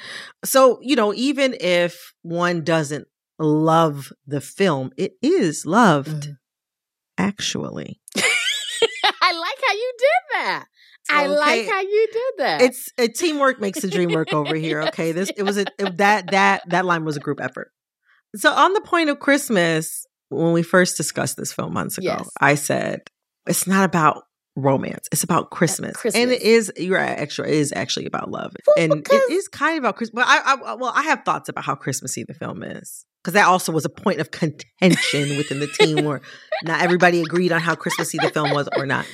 So, 0.45 0.79
you 0.83 0.95
know, 0.97 1.15
even 1.15 1.57
if 1.61 2.13
one 2.23 2.63
doesn't 2.65 3.07
love 3.43 4.13
the 4.27 4.41
film, 4.41 4.93
it 4.97 5.13
is 5.23 5.67
loved 5.67 6.29
Mhm. 6.29 6.37
actually. 7.19 8.01
I 8.17 9.33
like 9.33 9.59
how 9.67 9.75
you 9.75 9.93
did 9.99 10.09
that. 10.35 10.65
I 11.11 11.27
like 11.27 11.69
how 11.69 11.81
you 11.81 12.09
did 12.13 12.33
that. 12.39 12.63
It's 12.63 12.89
a 12.99 13.09
teamwork 13.09 13.61
makes 13.61 13.81
the 13.81 13.89
dream 13.89 14.11
work 14.13 14.33
over 14.33 14.55
here. 14.67 14.83
Okay, 14.83 15.13
this 15.13 15.31
it 15.37 15.43
was 15.43 15.59
a 15.59 15.67
it, 15.79 15.99
that 15.99 16.31
that 16.31 16.63
that 16.69 16.85
line 16.85 17.05
was 17.05 17.17
a 17.17 17.21
group 17.21 17.41
effort. 17.41 17.71
So 18.37 18.51
on 18.53 18.73
the 18.73 18.81
point 18.81 19.11
of 19.11 19.19
Christmas, 19.19 20.07
when 20.31 20.53
we 20.53 20.63
first 20.63 20.97
discussed 20.97 21.37
this 21.37 21.53
film 21.53 21.75
months 21.75 21.99
ago, 21.99 22.07
Yes. 22.19 22.31
I 22.41 22.55
said 22.55 23.03
it's 23.47 23.67
not 23.67 23.85
about 23.85 24.23
romance; 24.57 25.09
it's 25.13 25.25
about 25.25 25.51
Christmas, 25.51 25.97
and 26.15 26.31
it 26.31 26.43
is. 26.43 26.73
You're 26.77 26.99
extra. 26.99 27.47
It 27.47 27.55
is 27.55 27.73
actually 27.75 28.07
about 28.07 28.31
love, 28.31 28.55
Well, 28.67 28.77
and 28.79 29.07
it 29.07 29.33
is 29.33 29.49
kind 29.49 29.77
of 29.79 29.85
about 29.85 29.97
Christmas. 29.97 30.25
But 30.25 30.29
I, 30.29 30.55
I 30.55 30.75
well, 30.75 30.93
I 30.95 31.03
have 31.03 31.25
thoughts 31.25 31.49
about 31.49 31.65
how 31.65 31.75
Christmassy 31.75 32.25
the 32.25 32.35
film 32.35 32.63
is. 32.63 33.05
Because 33.23 33.35
that 33.35 33.47
also 33.47 33.71
was 33.71 33.85
a 33.85 33.89
point 33.89 34.21
of 34.21 34.31
contention 34.33 35.37
within 35.37 35.61
the 35.61 35.69
team 35.69 36.05
where 36.05 36.21
not 36.65 36.83
everybody 36.83 37.21
agreed 37.21 37.53
on 37.53 37.61
how 37.61 37.77
Christmassy 37.77 38.19
the 38.19 38.31
film 38.31 38.51
was 38.51 38.69
or 38.77 38.85
not. 38.85 39.07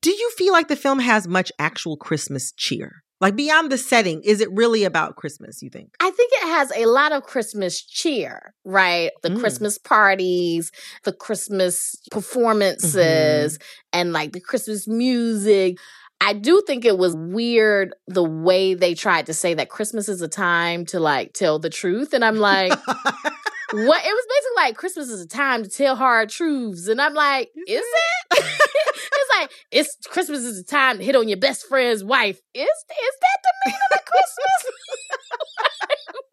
Do 0.00 0.10
you 0.10 0.30
feel 0.36 0.52
like 0.52 0.68
the 0.68 0.76
film 0.76 1.00
has 1.00 1.26
much 1.26 1.50
actual 1.58 1.96
Christmas 1.96 2.52
cheer? 2.52 3.02
Like 3.20 3.36
beyond 3.36 3.70
the 3.70 3.78
setting, 3.78 4.20
is 4.24 4.40
it 4.40 4.50
really 4.50 4.82
about 4.82 5.14
Christmas, 5.14 5.62
you 5.62 5.70
think? 5.70 5.94
I 6.00 6.10
think 6.10 6.32
it 6.34 6.46
has 6.48 6.72
a 6.74 6.86
lot 6.86 7.12
of 7.12 7.22
Christmas 7.22 7.80
cheer, 7.80 8.52
right? 8.64 9.12
The 9.22 9.30
Mm. 9.30 9.38
Christmas 9.38 9.78
parties, 9.78 10.72
the 11.04 11.12
Christmas 11.12 11.94
performances, 12.10 13.58
and 13.92 14.12
like 14.12 14.32
the 14.32 14.40
Christmas 14.40 14.88
music. 14.88 15.78
I 16.24 16.34
do 16.34 16.62
think 16.64 16.84
it 16.84 16.96
was 16.96 17.16
weird 17.16 17.94
the 18.06 18.22
way 18.22 18.74
they 18.74 18.94
tried 18.94 19.26
to 19.26 19.34
say 19.34 19.54
that 19.54 19.68
Christmas 19.68 20.08
is 20.08 20.22
a 20.22 20.28
time 20.28 20.86
to 20.86 21.00
like 21.00 21.32
tell 21.32 21.58
the 21.58 21.68
truth. 21.68 22.14
And 22.14 22.24
I'm 22.24 22.36
like, 22.36 22.72
what? 23.72 24.04
It 24.04 24.08
was 24.08 24.26
basically 24.28 24.56
like 24.56 24.76
Christmas 24.76 25.08
is 25.08 25.20
a 25.20 25.28
time 25.28 25.62
to 25.62 25.68
tell 25.68 25.96
hard 25.96 26.28
truths. 26.28 26.88
And 26.88 27.00
I'm 27.00 27.14
like, 27.14 27.48
is 27.66 27.82
it? 27.82 28.14
it's 28.32 29.30
like, 29.38 29.50
it's 29.70 29.96
Christmas 30.08 30.40
is 30.40 30.58
a 30.58 30.64
time 30.64 30.98
to 30.98 31.04
hit 31.04 31.16
on 31.16 31.28
your 31.28 31.38
best 31.38 31.66
friend's 31.66 32.04
wife. 32.04 32.40
Is, 32.54 32.62
is 32.62 32.68
that 32.68 33.38
the 33.42 33.52
meaning 33.66 33.80
of 33.94 34.04
Christmas? 34.04 34.72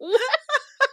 What? 0.00 0.20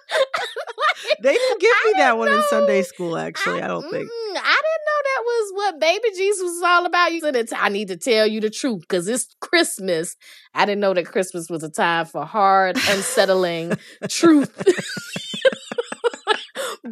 they 1.21 1.33
didn't 1.33 1.61
give 1.61 1.69
me 1.85 1.93
I 1.95 1.99
that 1.99 2.17
one 2.17 2.29
in. 2.29 2.43
Sunday 2.49 2.81
school, 2.83 3.17
actually. 3.17 3.61
I, 3.61 3.67
don't 3.67 3.83
think. 3.83 4.09
I 4.13 4.33
didn't 4.33 4.35
know 4.35 5.01
that 5.03 5.23
was 5.23 5.51
what 5.53 5.79
baby 5.79 6.09
Jesus 6.15 6.41
was 6.43 6.63
all 6.63 6.85
about. 6.85 7.13
You 7.13 7.21
said 7.21 7.49
I 7.55 7.69
need 7.69 7.87
to 7.87 7.97
tell 7.97 8.27
you 8.27 8.41
the 8.41 8.49
truth 8.49 8.81
because 8.81 9.07
it's 9.07 9.33
Christmas. 9.39 10.15
I 10.53 10.65
didn't 10.65 10.81
know 10.81 10.93
that 10.93 11.05
Christmas 11.05 11.49
was 11.49 11.63
a 11.63 11.69
time 11.69 12.05
for 12.05 12.25
hard, 12.25 12.77
unsettling 12.89 13.73
truth. 14.09 14.51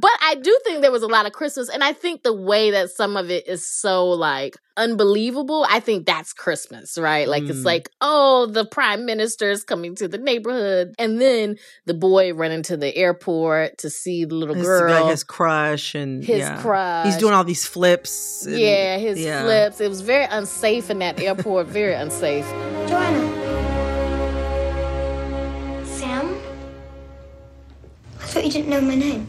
But 0.05 0.11
I 0.21 0.35
do 0.35 0.55
think 0.63 0.81
there 0.83 0.91
was 0.91 1.01
a 1.01 1.07
lot 1.07 1.25
of 1.25 1.31
Christmas, 1.33 1.67
and 1.67 1.83
I 1.83 1.91
think 1.93 2.21
the 2.21 2.31
way 2.33 2.69
that 2.71 2.91
some 2.91 3.17
of 3.17 3.31
it 3.31 3.47
is 3.47 3.65
so 3.67 4.05
like 4.09 4.55
unbelievable, 4.77 5.65
I 5.67 5.79
think 5.79 6.05
that's 6.05 6.31
Christmas, 6.31 6.95
right? 6.97 7.27
Like 7.27 7.41
it's 7.43 7.59
Mm. 7.61 7.65
like, 7.65 7.89
oh, 8.01 8.45
the 8.45 8.65
prime 8.65 9.05
minister 9.05 9.49
is 9.49 9.63
coming 9.63 9.95
to 9.95 10.07
the 10.07 10.19
neighborhood, 10.19 10.93
and 10.99 11.19
then 11.19 11.57
the 11.85 11.95
boy 11.95 12.33
running 12.33 12.61
to 12.63 12.77
the 12.77 12.95
airport 12.95 13.79
to 13.79 13.89
see 13.89 14.25
the 14.25 14.35
little 14.35 14.53
His, 14.53 14.65
girl, 14.67 14.91
like 15.01 15.09
his 15.09 15.23
crush 15.23 15.95
and 15.95 16.23
his 16.23 16.39
yeah. 16.39 16.61
crush. 16.61 17.05
He's 17.07 17.17
doing 17.17 17.33
all 17.33 17.43
these 17.43 17.65
flips. 17.65 18.45
and- 18.45 18.59
yeah, 18.59 18.97
his 18.99 19.19
yeah. 19.19 19.41
flips. 19.43 19.81
It 19.81 19.89
was 19.89 20.01
very 20.01 20.25
unsafe 20.25 20.91
in 20.91 20.99
that 20.99 21.19
airport. 21.19 21.65
very 21.67 21.93
unsafe. 21.95 22.45
Joanna. 22.87 23.23
Sam? 25.85 26.35
I 28.19 28.25
thought 28.27 28.43
you 28.45 28.51
didn't 28.51 28.69
know 28.69 28.81
my 28.81 28.95
name. 28.95 29.27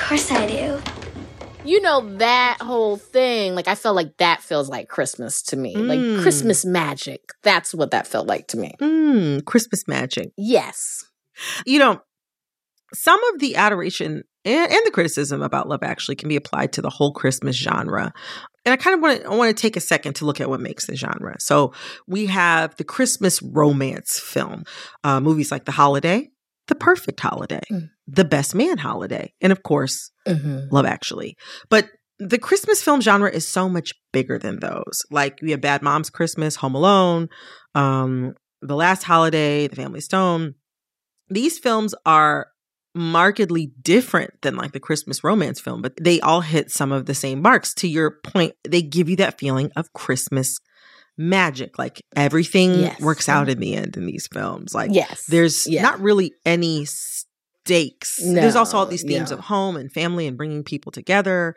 Of 0.00 0.08
course 0.08 0.30
I 0.32 0.46
do. 0.46 0.80
you 1.64 1.80
know 1.82 2.16
that 2.16 2.56
whole 2.60 2.96
thing 2.96 3.54
like 3.54 3.68
i 3.68 3.74
felt 3.74 3.94
like 3.94 4.16
that 4.16 4.42
feels 4.42 4.68
like 4.68 4.88
christmas 4.88 5.42
to 5.42 5.56
me 5.56 5.76
Mm. 5.76 5.88
like 5.88 6.22
christmas 6.22 6.64
magic 6.64 7.20
that's 7.42 7.74
what 7.74 7.90
that 7.90 8.06
felt 8.06 8.26
like 8.26 8.48
to 8.48 8.56
me 8.56 8.74
Mm, 8.80 9.44
Christmas 9.44 9.86
magic. 9.86 10.30
yes 10.36 11.04
You 11.66 11.78
know, 11.78 12.00
some 12.94 13.22
of 13.32 13.40
the 13.40 13.56
adoration 13.56 14.24
and, 14.44 14.72
and 14.72 14.80
the 14.86 14.90
criticism 14.90 15.42
about 15.42 15.68
Love 15.68 15.82
Actually 15.82 16.16
can 16.16 16.28
be 16.28 16.36
applied 16.36 16.72
to 16.72 16.82
the 16.82 16.90
whole 16.90 17.12
Christmas 17.12 17.56
genre. 17.56 18.12
And 18.64 18.72
I 18.72 18.76
kind 18.76 18.94
of 18.94 19.00
want 19.02 19.20
to 19.20 19.26
I 19.30 19.34
want 19.36 19.54
to 19.54 19.60
take 19.60 19.76
a 19.76 19.80
second 19.80 20.14
to 20.14 20.24
look 20.24 20.40
at 20.40 20.48
what 20.50 20.60
makes 20.60 20.86
the 20.86 20.96
genre. 20.96 21.36
So 21.38 21.72
we 22.06 22.26
have 22.26 22.74
the 22.76 22.84
Christmas 22.84 23.40
romance 23.42 24.18
film, 24.18 24.64
uh, 25.04 25.20
movies 25.20 25.50
like 25.52 25.66
The 25.66 25.72
Holiday, 25.72 26.30
The 26.70 26.76
Perfect 26.76 27.18
Holiday, 27.18 27.60
Mm. 27.70 27.90
The 28.06 28.24
Best 28.24 28.54
Man 28.54 28.78
Holiday, 28.78 29.34
and 29.40 29.50
of 29.50 29.64
course 29.64 30.12
mm-hmm. 30.26 30.72
Love 30.72 30.86
Actually. 30.86 31.36
But 31.68 31.88
the 32.20 32.38
Christmas 32.38 32.80
film 32.80 33.00
genre 33.00 33.28
is 33.28 33.44
so 33.46 33.68
much 33.68 33.92
bigger 34.12 34.38
than 34.38 34.60
those. 34.60 35.02
Like 35.10 35.40
we 35.42 35.50
have 35.50 35.60
Bad 35.60 35.82
Moms 35.82 36.10
Christmas, 36.10 36.54
Home 36.56 36.76
Alone, 36.76 37.28
um, 37.74 38.34
The 38.62 38.76
Last 38.76 39.02
Holiday, 39.02 39.66
The 39.66 39.74
Family 39.74 40.00
Stone. 40.00 40.54
These 41.28 41.58
films 41.58 41.92
are 42.06 42.46
markedly 42.94 43.72
different 43.82 44.30
than 44.42 44.54
like 44.54 44.70
the 44.70 44.80
Christmas 44.80 45.24
romance 45.24 45.58
film, 45.58 45.82
but 45.82 45.94
they 46.00 46.20
all 46.20 46.42
hit 46.42 46.70
some 46.70 46.92
of 46.92 47.06
the 47.06 47.14
same 47.14 47.42
marks. 47.42 47.74
To 47.74 47.88
your 47.88 48.18
point, 48.22 48.52
they 48.62 48.82
give 48.82 49.08
you 49.08 49.16
that 49.16 49.40
feeling 49.40 49.72
of 49.74 49.92
Christmas 49.92 50.56
magic. 51.20 51.78
Like 51.78 52.00
everything 52.16 52.80
Yes. 52.80 53.00
works 53.00 53.28
out 53.28 53.48
in 53.50 53.60
the 53.60 53.74
end 53.74 53.96
in 53.96 54.06
these 54.06 54.26
films. 54.32 54.74
Like 54.74 54.90
yes 54.92 55.26
there's 55.26 55.66
Yeah. 55.66 55.82
not 55.82 56.00
really 56.00 56.32
any 56.46 56.86
stakes. 56.86 58.18
There's 58.24 58.56
also 58.56 58.78
all 58.78 58.86
these 58.86 59.02
themes 59.02 59.30
no. 59.30 59.36
of 59.36 59.44
home 59.44 59.76
and 59.76 59.92
family 59.92 60.26
and 60.26 60.36
bringing 60.36 60.64
people 60.64 60.90
together. 60.90 61.54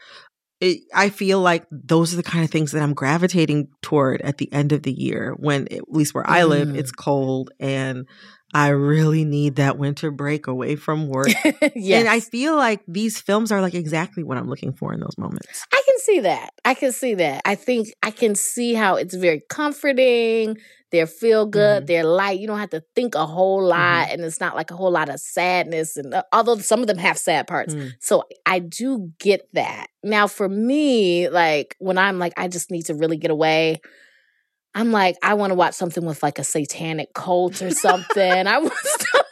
It, 0.59 0.81
I 0.93 1.09
feel 1.09 1.39
like 1.39 1.65
those 1.71 2.13
are 2.13 2.17
the 2.17 2.23
kind 2.23 2.43
of 2.43 2.51
things 2.51 2.71
that 2.71 2.81
I'm 2.83 2.93
gravitating 2.93 3.67
toward 3.81 4.21
at 4.21 4.37
the 4.37 4.51
end 4.53 4.71
of 4.71 4.83
the 4.83 4.93
year 4.93 5.33
when, 5.39 5.67
at 5.71 5.89
least 5.91 6.13
where 6.13 6.29
I 6.29 6.43
live, 6.43 6.67
Mm. 6.69 6.77
it's 6.77 6.91
cold 6.91 7.51
and 7.59 8.05
I 8.53 8.69
really 8.69 9.25
need 9.25 9.55
that 9.55 9.77
winter 9.77 10.11
break 10.11 10.47
away 10.47 10.75
from 10.75 11.07
work. 11.07 11.27
yes 11.75 11.99
And 12.01 12.07
I 12.09 12.19
feel 12.19 12.55
like 12.55 12.81
these 12.87 13.19
films 13.19 13.51
are 13.51 13.61
like 13.61 13.73
exactly 13.73 14.23
what 14.23 14.37
I'm 14.37 14.47
looking 14.47 14.73
for 14.73 14.93
in 14.93 14.99
those 14.99 15.17
moments. 15.17 15.65
I 15.73 15.81
can 15.85 15.99
see 15.99 16.19
that. 16.21 16.51
I 16.63 16.73
can 16.73 16.91
see 16.91 17.15
that. 17.15 17.41
I 17.45 17.55
think 17.55 17.89
I 18.03 18.11
can 18.11 18.35
see 18.35 18.73
how 18.73 18.95
it's 18.95 19.15
very 19.15 19.41
comforting. 19.49 20.57
They're 20.91 21.07
feel 21.07 21.47
good. 21.47 21.83
Mhm. 21.83 21.87
They're 21.87 22.03
light. 22.03 22.39
You 22.39 22.45
don't 22.45 22.59
have 22.59 22.69
to 22.69 22.83
think 22.95 23.15
a 23.15 23.25
whole 23.25 23.63
lot, 23.65 24.11
and 24.11 24.21
it's 24.21 24.39
not 24.39 24.55
like 24.55 24.69
a 24.69 24.75
whole 24.75 24.91
lot 24.91 25.09
of 25.09 25.19
sadness. 25.19 25.97
And 25.97 26.13
uh, 26.13 26.21
although 26.31 26.57
some 26.57 26.81
of 26.81 26.87
them 26.87 26.99
have 26.99 27.17
sad 27.17 27.47
parts, 27.47 27.73
Mm. 27.73 27.93
so 27.99 28.23
I 28.45 28.59
do 28.59 29.11
get 29.19 29.41
that. 29.53 29.87
Now, 30.03 30.27
for 30.27 30.47
me, 30.47 31.29
like 31.29 31.75
when 31.79 31.97
I'm 31.97 32.19
like, 32.19 32.33
I 32.37 32.47
just 32.47 32.69
need 32.69 32.83
to 32.83 32.93
really 32.93 33.17
get 33.17 33.31
away. 33.31 33.81
I'm 34.75 34.91
like, 34.91 35.17
I 35.21 35.35
want 35.35 35.51
to 35.51 35.55
watch 35.55 35.75
something 35.75 36.03
with 36.03 36.23
like 36.23 36.39
a 36.39 36.43
satanic 36.43 37.13
cult 37.13 37.61
or 37.61 37.71
something. 37.71 38.47
I 38.47 38.57
want 38.57 38.73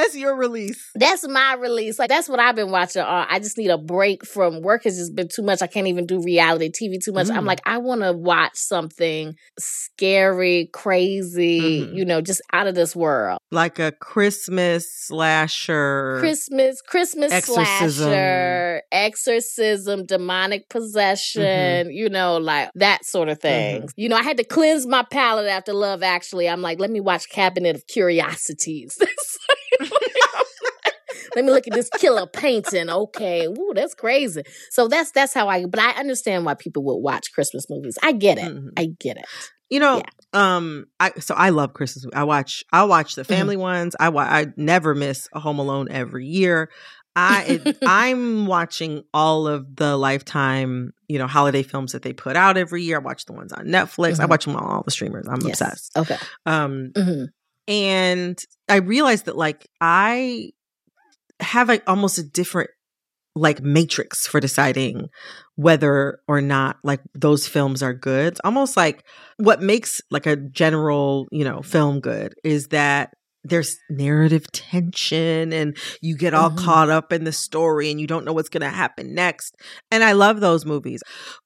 That's 0.00 0.16
your 0.16 0.34
release. 0.36 0.90
that's 0.94 1.26
my 1.28 1.54
release. 1.54 1.98
Like 1.98 2.08
that's 2.08 2.28
what 2.28 2.40
I've 2.40 2.56
been 2.56 2.70
watching. 2.70 3.02
Uh, 3.02 3.26
I 3.28 3.38
just 3.38 3.58
need 3.58 3.68
a 3.70 3.78
break 3.78 4.24
from 4.24 4.62
work. 4.62 4.84
Has 4.84 4.96
just 4.96 5.14
been 5.14 5.28
too 5.28 5.42
much. 5.42 5.62
I 5.62 5.66
can't 5.66 5.86
even 5.88 6.06
do 6.06 6.22
reality 6.22 6.70
TV 6.70 6.98
too 7.02 7.12
much. 7.12 7.28
I'm 7.30 7.44
Mm. 7.44 7.46
like, 7.46 7.60
I 7.66 7.78
want 7.78 8.00
to 8.02 8.12
watch 8.12 8.56
something 8.56 9.34
scary, 9.58 10.70
crazy. 10.72 11.82
Mhm. 11.82 11.94
You 11.96 12.04
know, 12.04 12.20
just 12.20 12.40
out 12.52 12.66
of 12.66 12.74
this 12.74 12.94
world. 12.96 13.38
Like 13.50 13.78
a 13.78 13.92
Christmas 13.92 14.90
slasher. 14.92 16.16
Christmas, 16.20 16.80
Christmas 16.82 17.32
Exorcism. 17.32 18.08
slasher, 18.08 18.82
exorcism, 18.92 20.06
demonic 20.06 20.68
possession. 20.68 21.42
Mm-hmm. 21.42 21.90
You 21.90 22.08
know, 22.08 22.36
like 22.38 22.70
that 22.76 23.04
sort 23.04 23.28
of 23.28 23.40
thing. 23.40 23.88
You 23.96 24.08
know, 24.08 24.16
I 24.16 24.22
had 24.22 24.36
to 24.38 24.44
cleanse 24.44 24.86
my 24.86 25.02
palate 25.10 25.48
after 25.48 25.72
Love. 25.72 26.02
Actually, 26.02 26.48
I'm 26.48 26.62
like, 26.62 26.78
let 26.80 26.90
me 26.90 27.00
watch 27.00 27.28
Cabinet 27.28 27.76
of 27.76 27.86
Curiosities. 27.86 28.98
Let 31.34 31.44
me 31.44 31.50
look 31.52 31.66
at 31.66 31.74
this 31.74 31.88
killer 31.98 32.26
painting. 32.26 32.90
Okay, 32.90 33.46
ooh, 33.46 33.72
that's 33.74 33.94
crazy. 33.94 34.42
So 34.70 34.88
that's 34.88 35.10
that's 35.12 35.32
how 35.34 35.48
I. 35.48 35.64
But 35.66 35.80
I 35.80 35.90
understand 35.92 36.44
why 36.44 36.54
people 36.54 36.82
would 36.84 36.96
watch 36.98 37.32
Christmas 37.32 37.66
movies. 37.70 37.98
I 38.02 38.12
get 38.12 38.38
it. 38.38 38.44
Mhm. 38.54 38.68
I 38.76 38.86
get 38.98 39.16
it. 39.16 39.24
You 39.68 39.78
know, 39.80 40.02
um, 40.32 40.86
I 40.98 41.12
so 41.20 41.34
I 41.34 41.50
love 41.50 41.74
Christmas. 41.74 42.04
I 42.12 42.24
watch 42.24 42.64
I 42.72 42.84
watch 42.84 43.14
the 43.14 43.24
family 43.24 43.56
ones. 43.56 43.94
I 44.00 44.08
wa- 44.08 44.22
I 44.22 44.46
never 44.56 44.94
miss 44.94 45.28
a 45.32 45.38
Home 45.40 45.58
Alone 45.60 45.88
every 45.90 46.26
year. 46.26 46.70
I 47.14 47.60
I'm 47.86 48.46
watching 48.46 49.04
all 49.14 49.46
of 49.46 49.76
the 49.76 49.96
Lifetime, 49.96 50.92
you 51.08 51.18
know, 51.18 51.26
holiday 51.28 51.62
films 51.62 51.92
that 51.92 52.02
they 52.02 52.12
put 52.12 52.34
out 52.36 52.56
every 52.56 52.82
year. 52.82 52.96
I 52.96 53.00
watch 53.00 53.26
the 53.26 53.32
ones 53.32 53.52
on 53.52 53.66
Netflix. 53.66 54.18
I 54.20 54.24
Mhm. 54.24 54.30
watch 54.30 54.44
them 54.44 54.56
on 54.56 54.64
all 54.64 54.82
the 54.82 54.90
streamers. 54.90 55.26
I'm 55.28 55.40
Yes. 55.42 55.60
obsessed. 55.60 55.96
Okay. 55.96 56.16
Um, 56.46 56.90
hmm 56.96 57.24
and 57.68 58.42
I 58.68 58.76
realized 58.76 59.26
that 59.26 59.36
like 59.36 59.68
I 59.80 60.50
have 61.40 61.68
like 61.68 61.82
almost 61.86 62.18
a 62.18 62.22
different 62.22 62.70
like 63.36 63.62
matrix 63.62 64.26
for 64.26 64.40
deciding 64.40 65.08
whether 65.54 66.18
or 66.26 66.40
not 66.40 66.76
like 66.82 67.00
those 67.14 67.46
films 67.46 67.82
are 67.82 67.94
good. 67.94 68.32
It's 68.32 68.40
almost 68.44 68.76
like 68.76 69.04
what 69.36 69.62
makes 69.62 70.00
like 70.10 70.26
a 70.26 70.36
general, 70.36 71.26
you 71.30 71.44
know, 71.44 71.62
film 71.62 72.00
good 72.00 72.34
is 72.42 72.68
that 72.68 73.12
there's 73.44 73.78
narrative 73.88 74.50
tension 74.52 75.52
and 75.52 75.76
you 76.02 76.16
get 76.16 76.34
all 76.34 76.50
Mhm. 76.50 76.58
caught 76.58 76.90
up 76.90 77.12
in 77.12 77.24
the 77.24 77.32
story 77.32 77.90
and 77.90 78.00
you 78.00 78.06
don't 78.06 78.24
know 78.24 78.32
what's 78.34 78.48
going 78.50 78.60
to 78.62 78.68
happen 78.68 79.14
next. 79.14 79.54
And 79.90 80.04
I 80.04 80.12
love 80.12 80.40
those 80.40 80.66
movies. 80.66 81.00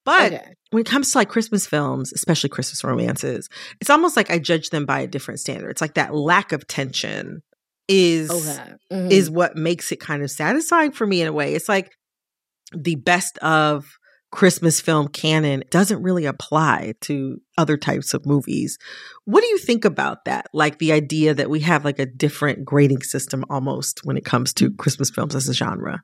But 0.04 0.32
Okay. 0.32 0.54
when 0.70 0.80
it 0.80 0.86
comes 0.86 1.12
to 1.12 1.18
like 1.18 1.28
Christmas 1.28 1.66
films, 1.66 2.12
especially 2.12 2.48
Christmas 2.50 2.82
romances, 2.82 3.48
it's 3.80 3.90
almost 3.90 4.16
like 4.16 4.30
I 4.30 4.38
judge 4.40 4.70
them 4.70 4.86
by 4.86 5.00
a 5.00 5.06
different 5.06 5.38
standard. 5.38 5.70
It's 5.70 5.80
like 5.82 5.94
that 5.94 6.14
lack 6.14 6.50
of 6.50 6.66
tension 6.66 7.42
is 7.88 8.30
Okay. 8.30 8.74
Mhm. 8.92 9.10
is 9.10 9.30
what 9.30 9.56
makes 9.56 9.92
it 9.92 10.00
kind 10.00 10.22
of 10.22 10.30
satisfying 10.30 10.92
for 10.92 11.06
me 11.06 11.20
in 11.20 11.28
a 11.28 11.32
way. 11.32 11.54
It's 11.54 11.68
like 11.68 11.92
the 12.74 12.96
best 12.96 13.38
of 13.38 13.98
Christmas 14.32 14.80
film 14.80 15.06
canon 15.08 15.62
doesn't 15.70 16.02
really 16.02 16.24
apply 16.24 16.94
to 17.02 17.40
other 17.56 17.76
types 17.76 18.14
of 18.14 18.26
movies. 18.26 18.78
What 19.26 19.42
do 19.42 19.46
you 19.46 19.58
think 19.58 19.84
about 19.84 20.24
that? 20.24 20.46
Like 20.52 20.78
the 20.78 20.90
idea 20.90 21.34
that 21.34 21.50
we 21.50 21.60
have 21.60 21.84
like 21.84 22.00
a 22.00 22.06
different 22.06 22.64
grading 22.64 23.02
system 23.02 23.44
almost 23.48 24.00
when 24.02 24.16
it 24.16 24.24
comes 24.24 24.52
to 24.54 24.72
Christmas 24.72 25.10
films 25.10 25.36
as 25.36 25.48
a 25.48 25.54
genre. 25.54 26.02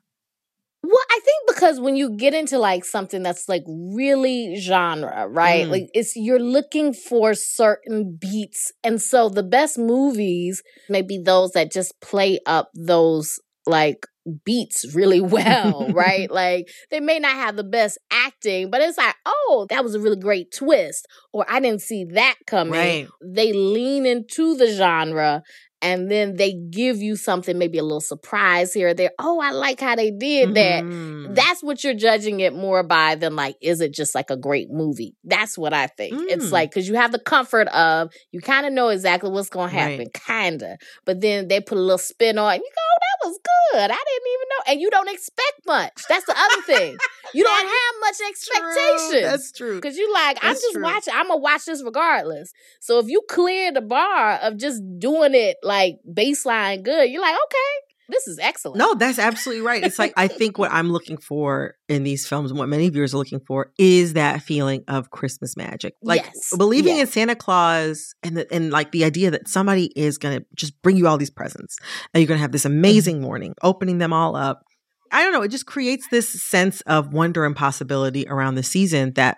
Well, 1.61 1.69
I 1.69 1.69
think 1.69 1.71
because 1.71 1.79
when 1.79 1.95
you 1.95 2.09
get 2.09 2.33
into 2.33 2.57
like 2.57 2.83
something 2.83 3.21
that's 3.21 3.47
like 3.47 3.63
really 3.67 4.55
genre, 4.55 5.27
right? 5.27 5.67
Mm. 5.67 5.71
Like 5.71 5.89
it's 5.93 6.15
you're 6.15 6.39
looking 6.39 6.93
for 6.93 7.33
certain 7.35 8.17
beats. 8.19 8.71
And 8.83 9.01
so 9.01 9.29
the 9.29 9.43
best 9.43 9.77
movies 9.77 10.63
may 10.89 11.03
be 11.03 11.19
those 11.19 11.51
that 11.51 11.71
just 11.71 11.99
play 12.01 12.39
up 12.47 12.71
those 12.73 13.39
like 13.67 14.07
beats 14.43 14.95
really 14.95 15.21
well, 15.35 15.89
right? 15.93 16.29
Like 16.41 16.69
they 16.89 16.99
may 16.99 17.19
not 17.19 17.33
have 17.33 17.55
the 17.55 17.63
best 17.63 17.99
acting, 18.11 18.71
but 18.71 18.81
it's 18.81 18.97
like, 18.97 19.15
oh, 19.25 19.67
that 19.69 19.83
was 19.83 19.93
a 19.95 19.99
really 19.99 20.19
great 20.19 20.51
twist. 20.51 21.07
Or 21.31 21.45
I 21.47 21.59
didn't 21.59 21.81
see 21.81 22.05
that 22.13 22.35
coming. 22.47 22.73
Right. 22.73 23.07
They 23.23 23.53
lean 23.53 24.05
into 24.05 24.55
the 24.55 24.67
genre 24.67 25.43
and 25.81 26.09
then 26.11 26.35
they 26.35 26.53
give 26.53 26.97
you 26.97 27.15
something, 27.15 27.57
maybe 27.57 27.77
a 27.77 27.83
little 27.83 28.01
surprise 28.01 28.73
here 28.73 28.89
or 28.89 28.93
there. 28.93 29.11
Oh, 29.19 29.39
I 29.39 29.51
like 29.51 29.79
how 29.79 29.95
they 29.95 30.11
did 30.11 30.53
that. 30.55 30.83
Mhm. 30.83 31.35
That's 31.35 31.63
what 31.63 31.83
you're 31.83 31.93
judging 31.93 32.39
it 32.39 32.53
more 32.53 32.83
by 32.83 33.15
than 33.15 33.35
like, 33.35 33.55
is 33.61 33.81
it 33.81 33.93
just 33.93 34.13
like 34.15 34.29
a 34.29 34.37
great 34.37 34.69
movie? 34.69 35.15
That's 35.23 35.57
what 35.57 35.73
I 35.73 35.87
think. 35.87 36.13
It's 36.29 36.47
Mm. 36.47 36.51
like, 36.51 36.69
because 36.71 36.87
you 36.87 36.95
have 36.95 37.11
the 37.11 37.19
comfort 37.19 37.67
of, 37.69 38.11
you 38.31 38.41
kind 38.41 38.65
of 38.65 38.73
know 38.73 38.89
exactly 38.89 39.29
what's 39.29 39.49
going 39.49 39.69
to 39.69 39.75
happen, 39.75 39.97
Right. 39.99 40.13
kind 40.13 40.61
of. 40.61 40.77
But 41.05 41.21
then 41.21 41.47
they 41.47 41.59
put 41.61 41.77
a 41.77 41.81
little 41.81 41.97
spin 41.97 42.37
on 42.37 42.51
it. 42.51 42.55
And 42.55 42.63
you 42.63 42.71
go, 42.75 42.81
oh, 42.81 42.97
that 43.01 43.27
was 43.27 43.39
good. 43.73 43.81
I 43.83 43.87
didn't 43.87 44.31
even 44.33 44.47
know. 44.49 44.63
And 44.71 44.81
you 44.81 44.89
don't 44.91 45.09
expect 45.09 45.61
much. 45.65 46.03
That's 46.09 46.25
the 46.25 46.37
other 46.37 46.61
thing. 46.63 46.97
You 47.33 47.43
don't 47.43 47.65
have 47.65 47.95
much 48.01 48.15
expectations. 48.29 49.23
That's 49.23 49.51
true. 49.51 49.75
Because 49.75 49.97
you 49.97 50.11
like, 50.13 50.37
I'm 50.41 50.53
just 50.53 50.73
true. 50.73 50.83
watching, 50.83 51.13
I'm 51.15 51.27
gonna 51.27 51.37
watch 51.39 51.65
this 51.65 51.83
regardless. 51.83 52.51
So 52.79 52.99
if 52.99 53.07
you 53.07 53.21
clear 53.29 53.71
the 53.71 53.81
bar 53.81 54.33
of 54.41 54.57
just 54.57 54.81
doing 54.99 55.33
it 55.33 55.57
like 55.63 55.99
baseline 56.09 56.83
good, 56.83 57.09
you're 57.09 57.21
like, 57.21 57.35
okay, 57.35 57.85
this 58.09 58.27
is 58.27 58.39
excellent. 58.39 58.77
No, 58.77 58.93
that's 58.93 59.19
absolutely 59.19 59.65
right. 59.65 59.81
It's 59.83 59.97
like 59.97 60.13
I 60.17 60.27
think 60.39 60.57
what 60.57 60.69
I'm 60.71 60.91
looking 60.91 61.15
for 61.17 61.75
in 61.87 62.03
these 62.03 62.27
films 62.27 62.51
and 62.51 62.59
what 62.59 62.67
many 62.67 62.89
viewers 62.89 63.13
are 63.13 63.17
looking 63.17 63.39
for 63.39 63.71
is 63.77 64.13
that 64.13 64.41
feeling 64.41 64.83
of 64.89 65.11
Christmas 65.11 65.55
magic. 65.55 65.95
Like 66.03 66.23
Yes, 66.25 66.53
believing 66.57 66.97
in. 66.97 67.07
Santa 67.07 67.35
Claus 67.35 68.13
and 68.21 68.35
the, 68.35 68.53
and 68.53 68.69
like 68.71 68.91
the 68.91 69.05
idea 69.05 69.31
that 69.31 69.47
somebody 69.47 69.85
is 69.95 70.17
going 70.17 70.39
to 70.39 70.45
just 70.55 70.81
bring 70.81 70.97
you 70.97 71.07
all 71.07 71.17
these 71.17 71.29
presents 71.29 71.77
and 72.13 72.21
you're 72.21 72.27
going 72.27 72.37
to 72.37 72.41
have 72.41 72.51
this 72.51 72.65
amazing 72.65 73.15
Mm-hmm. 73.17 73.23
morning 73.25 73.55
opening 73.63 73.97
them 73.99 74.11
all 74.11 74.35
up. 74.35 74.65
I 75.11 75.23
don't 75.23 75.33
know, 75.33 75.41
it 75.41 75.49
just 75.51 75.65
creates 75.65 76.07
this 76.09 76.29
sense 76.41 76.81
of 76.81 77.13
wonder 77.13 77.45
and 77.45 77.55
possibility 77.55 78.25
around 78.27 78.55
the 78.55 78.63
season 78.63 79.13
that 79.13 79.37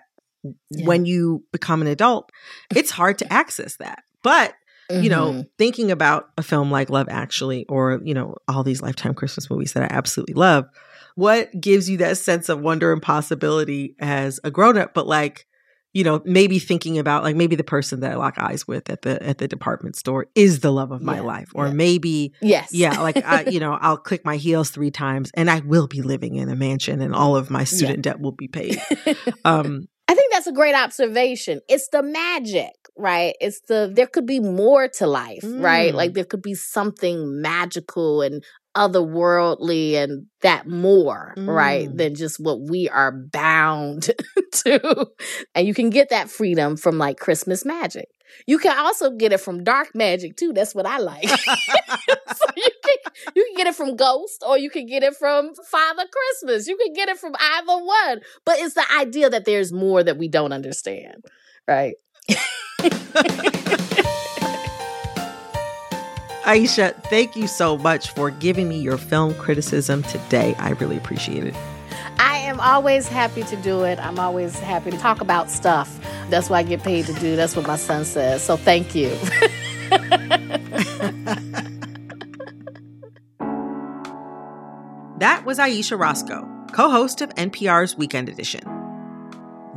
Yeah. 0.70 0.86
when 0.86 1.06
you 1.06 1.42
become 1.52 1.80
an 1.80 1.88
adult, 1.88 2.30
it's 2.74 2.90
hard 2.90 3.16
to 3.18 3.32
access 3.32 3.76
that. 3.78 4.02
But 4.22 4.54
you 4.90 5.08
know, 5.08 5.32
Mhm. 5.32 5.46
thinking 5.56 5.90
about 5.90 6.28
a 6.36 6.42
film 6.42 6.70
like 6.70 6.90
Love 6.90 7.08
Actually 7.08 7.64
or, 7.70 8.00
you 8.04 8.12
know, 8.12 8.36
all 8.48 8.62
these 8.62 8.82
Lifetime 8.82 9.14
Christmas 9.14 9.48
movies 9.48 9.72
that 9.72 9.82
I 9.82 9.88
absolutely 9.90 10.34
love, 10.34 10.66
what 11.14 11.48
gives 11.58 11.88
you 11.88 11.96
that 11.96 12.18
sense 12.18 12.50
of 12.50 12.60
wonder 12.60 12.92
and 12.92 13.00
possibility 13.00 13.96
as 13.98 14.38
a 14.44 14.50
grown 14.50 14.76
up, 14.76 14.92
but 14.92 15.06
like, 15.06 15.46
you 15.94 16.04
know, 16.04 16.20
maybe 16.24 16.58
thinking 16.58 16.98
about 16.98 17.22
like 17.22 17.36
maybe 17.36 17.56
the 17.56 17.64
person 17.64 18.00
that 18.00 18.12
I 18.12 18.16
lock 18.16 18.34
eyes 18.36 18.68
with 18.68 18.90
at 18.90 19.02
the 19.02 19.22
at 19.22 19.38
the 19.38 19.48
department 19.48 19.96
store 19.96 20.26
is 20.34 20.60
the 20.60 20.72
love 20.72 20.90
of 20.90 21.00
my 21.00 21.16
Yeah, 21.16 21.22
life, 21.22 21.50
or 21.54 21.68
yeah. 21.68 21.72
maybe 21.72 22.32
Yes. 22.42 22.70
yeah, 22.72 23.00
like 23.00 23.24
I, 23.24 23.42
you 23.48 23.60
know, 23.60 23.78
I'll 23.80 23.96
click 23.96 24.24
my 24.24 24.36
heels 24.36 24.70
three 24.70 24.90
times, 24.90 25.30
and 25.34 25.48
I 25.48 25.60
will 25.60 25.86
be 25.86 26.02
living 26.02 26.34
in 26.34 26.48
a 26.50 26.56
mansion, 26.56 27.00
and 27.00 27.14
all 27.14 27.36
of 27.36 27.48
my 27.48 27.64
student 27.64 28.02
debt 28.02 28.20
will 28.20 28.32
be 28.32 28.48
paid. 28.48 28.82
Um, 29.46 29.88
I 30.08 30.14
think 30.14 30.32
that's 30.32 30.46
a 30.46 30.52
great 30.52 30.74
observation. 30.74 31.60
It's 31.68 31.88
the 31.88 32.02
magic, 32.02 32.72
right? 32.96 33.34
It's 33.40 33.60
the 33.68 33.90
there 33.92 34.06
could 34.06 34.26
be 34.26 34.40
more 34.40 34.88
to 34.88 35.06
life, 35.06 35.42
right? 35.44 35.92
Mm. 35.92 35.96
Like 35.96 36.14
there 36.14 36.24
could 36.24 36.42
be 36.42 36.54
something 36.54 37.40
magical 37.40 38.22
and 38.22 38.42
otherworldly 38.76 39.94
and 39.94 40.26
that 40.42 40.66
more, 40.66 41.34
right? 41.36 41.88
Mm. 41.88 41.96
Than 41.96 42.14
just 42.14 42.40
what 42.40 42.60
we 42.60 42.88
are 42.88 43.12
bound 43.12 44.10
to. 44.52 45.06
And 45.54 45.66
you 45.66 45.74
can 45.74 45.90
get 45.90 46.10
that 46.10 46.30
freedom 46.30 46.76
from 46.76 46.98
like 46.98 47.18
Christmas 47.18 47.64
magic. 47.64 48.08
You 48.46 48.58
can 48.58 48.76
also 48.76 49.10
get 49.10 49.32
it 49.32 49.40
from 49.40 49.62
dark 49.62 49.94
magic 49.94 50.36
too. 50.36 50.52
That's 50.52 50.74
what 50.74 50.86
I 50.86 50.98
like. 50.98 51.28
so 51.28 52.46
you 52.56 52.68
can, 52.82 53.12
you 53.34 53.44
can 53.44 53.54
get 53.56 53.68
it 53.68 53.76
from 53.76 53.96
Ghost 53.96 54.42
or 54.46 54.58
you 54.58 54.70
can 54.70 54.86
get 54.86 55.02
it 55.02 55.14
from 55.14 55.54
Father 55.54 56.04
Christmas. 56.10 56.66
You 56.66 56.76
can 56.76 56.92
get 56.92 57.08
it 57.08 57.18
from 57.18 57.34
either 57.38 57.76
one. 57.76 58.20
But 58.44 58.58
it's 58.58 58.74
the 58.74 58.84
idea 58.98 59.30
that 59.30 59.44
there's 59.44 59.72
more 59.72 60.02
that 60.02 60.18
we 60.18 60.28
don't 60.28 60.52
understand, 60.52 61.24
right? 61.68 61.94
Ayesha, 66.46 66.94
thank 67.04 67.36
you 67.36 67.46
so 67.46 67.78
much 67.78 68.10
for 68.10 68.30
giving 68.30 68.68
me 68.68 68.78
your 68.78 68.98
film 68.98 69.34
criticism 69.34 70.02
today. 70.04 70.54
I 70.58 70.70
really 70.70 70.96
appreciate 70.96 71.44
it. 71.44 71.54
I 72.18 72.36
am 72.38 72.60
always 72.60 73.08
happy 73.08 73.42
to 73.44 73.56
do 73.56 73.84
it. 73.84 73.98
I'm 73.98 74.18
always 74.18 74.58
happy 74.58 74.90
to 74.90 74.98
talk 74.98 75.20
about 75.20 75.50
stuff. 75.50 75.98
That's 76.28 76.50
what 76.50 76.56
I 76.56 76.62
get 76.62 76.82
paid 76.82 77.06
to 77.06 77.14
do. 77.14 77.36
That's 77.36 77.56
what 77.56 77.66
my 77.66 77.76
son 77.76 78.04
says. 78.04 78.42
So 78.42 78.56
thank 78.56 78.94
you. 78.94 79.16
That 85.18 85.46
was 85.46 85.58
Ayesha 85.58 85.96
Rascoe, 85.96 86.46
co 86.72 86.90
host 86.90 87.22
of 87.22 87.30
NPR's 87.36 87.96
Weekend 87.96 88.28
Edition. 88.28 88.60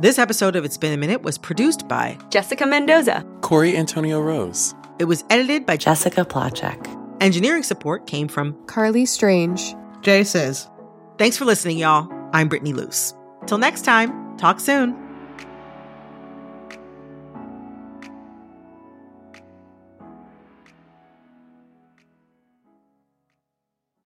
This 0.00 0.18
episode 0.18 0.56
of 0.56 0.64
It's 0.64 0.76
Been 0.76 0.92
a 0.92 0.96
Minute 0.96 1.22
was 1.22 1.38
produced 1.38 1.88
by 1.88 2.18
Jessica 2.28 2.66
Mendoza. 2.66 3.24
Corey 3.40 3.76
Antonio 3.76 4.20
Rose. 4.20 4.74
It 4.98 5.04
was 5.04 5.24
edited 5.30 5.64
by 5.64 5.76
Jessica 5.76 6.24
Placzek. 6.24 6.96
Engineering 7.20 7.62
support 7.62 8.08
came 8.08 8.26
from 8.26 8.56
Carly 8.66 9.06
Strange. 9.06 9.76
Jay 10.02 10.22
Czys. 10.22 10.68
Thanks 11.18 11.36
for 11.36 11.44
listening, 11.44 11.78
y'all. 11.78 12.12
I'm 12.32 12.48
Brittany 12.48 12.72
Luse. 12.72 13.14
Till 13.46 13.58
next 13.58 13.82
time, 13.82 14.36
talk 14.38 14.58
soon. 14.58 15.07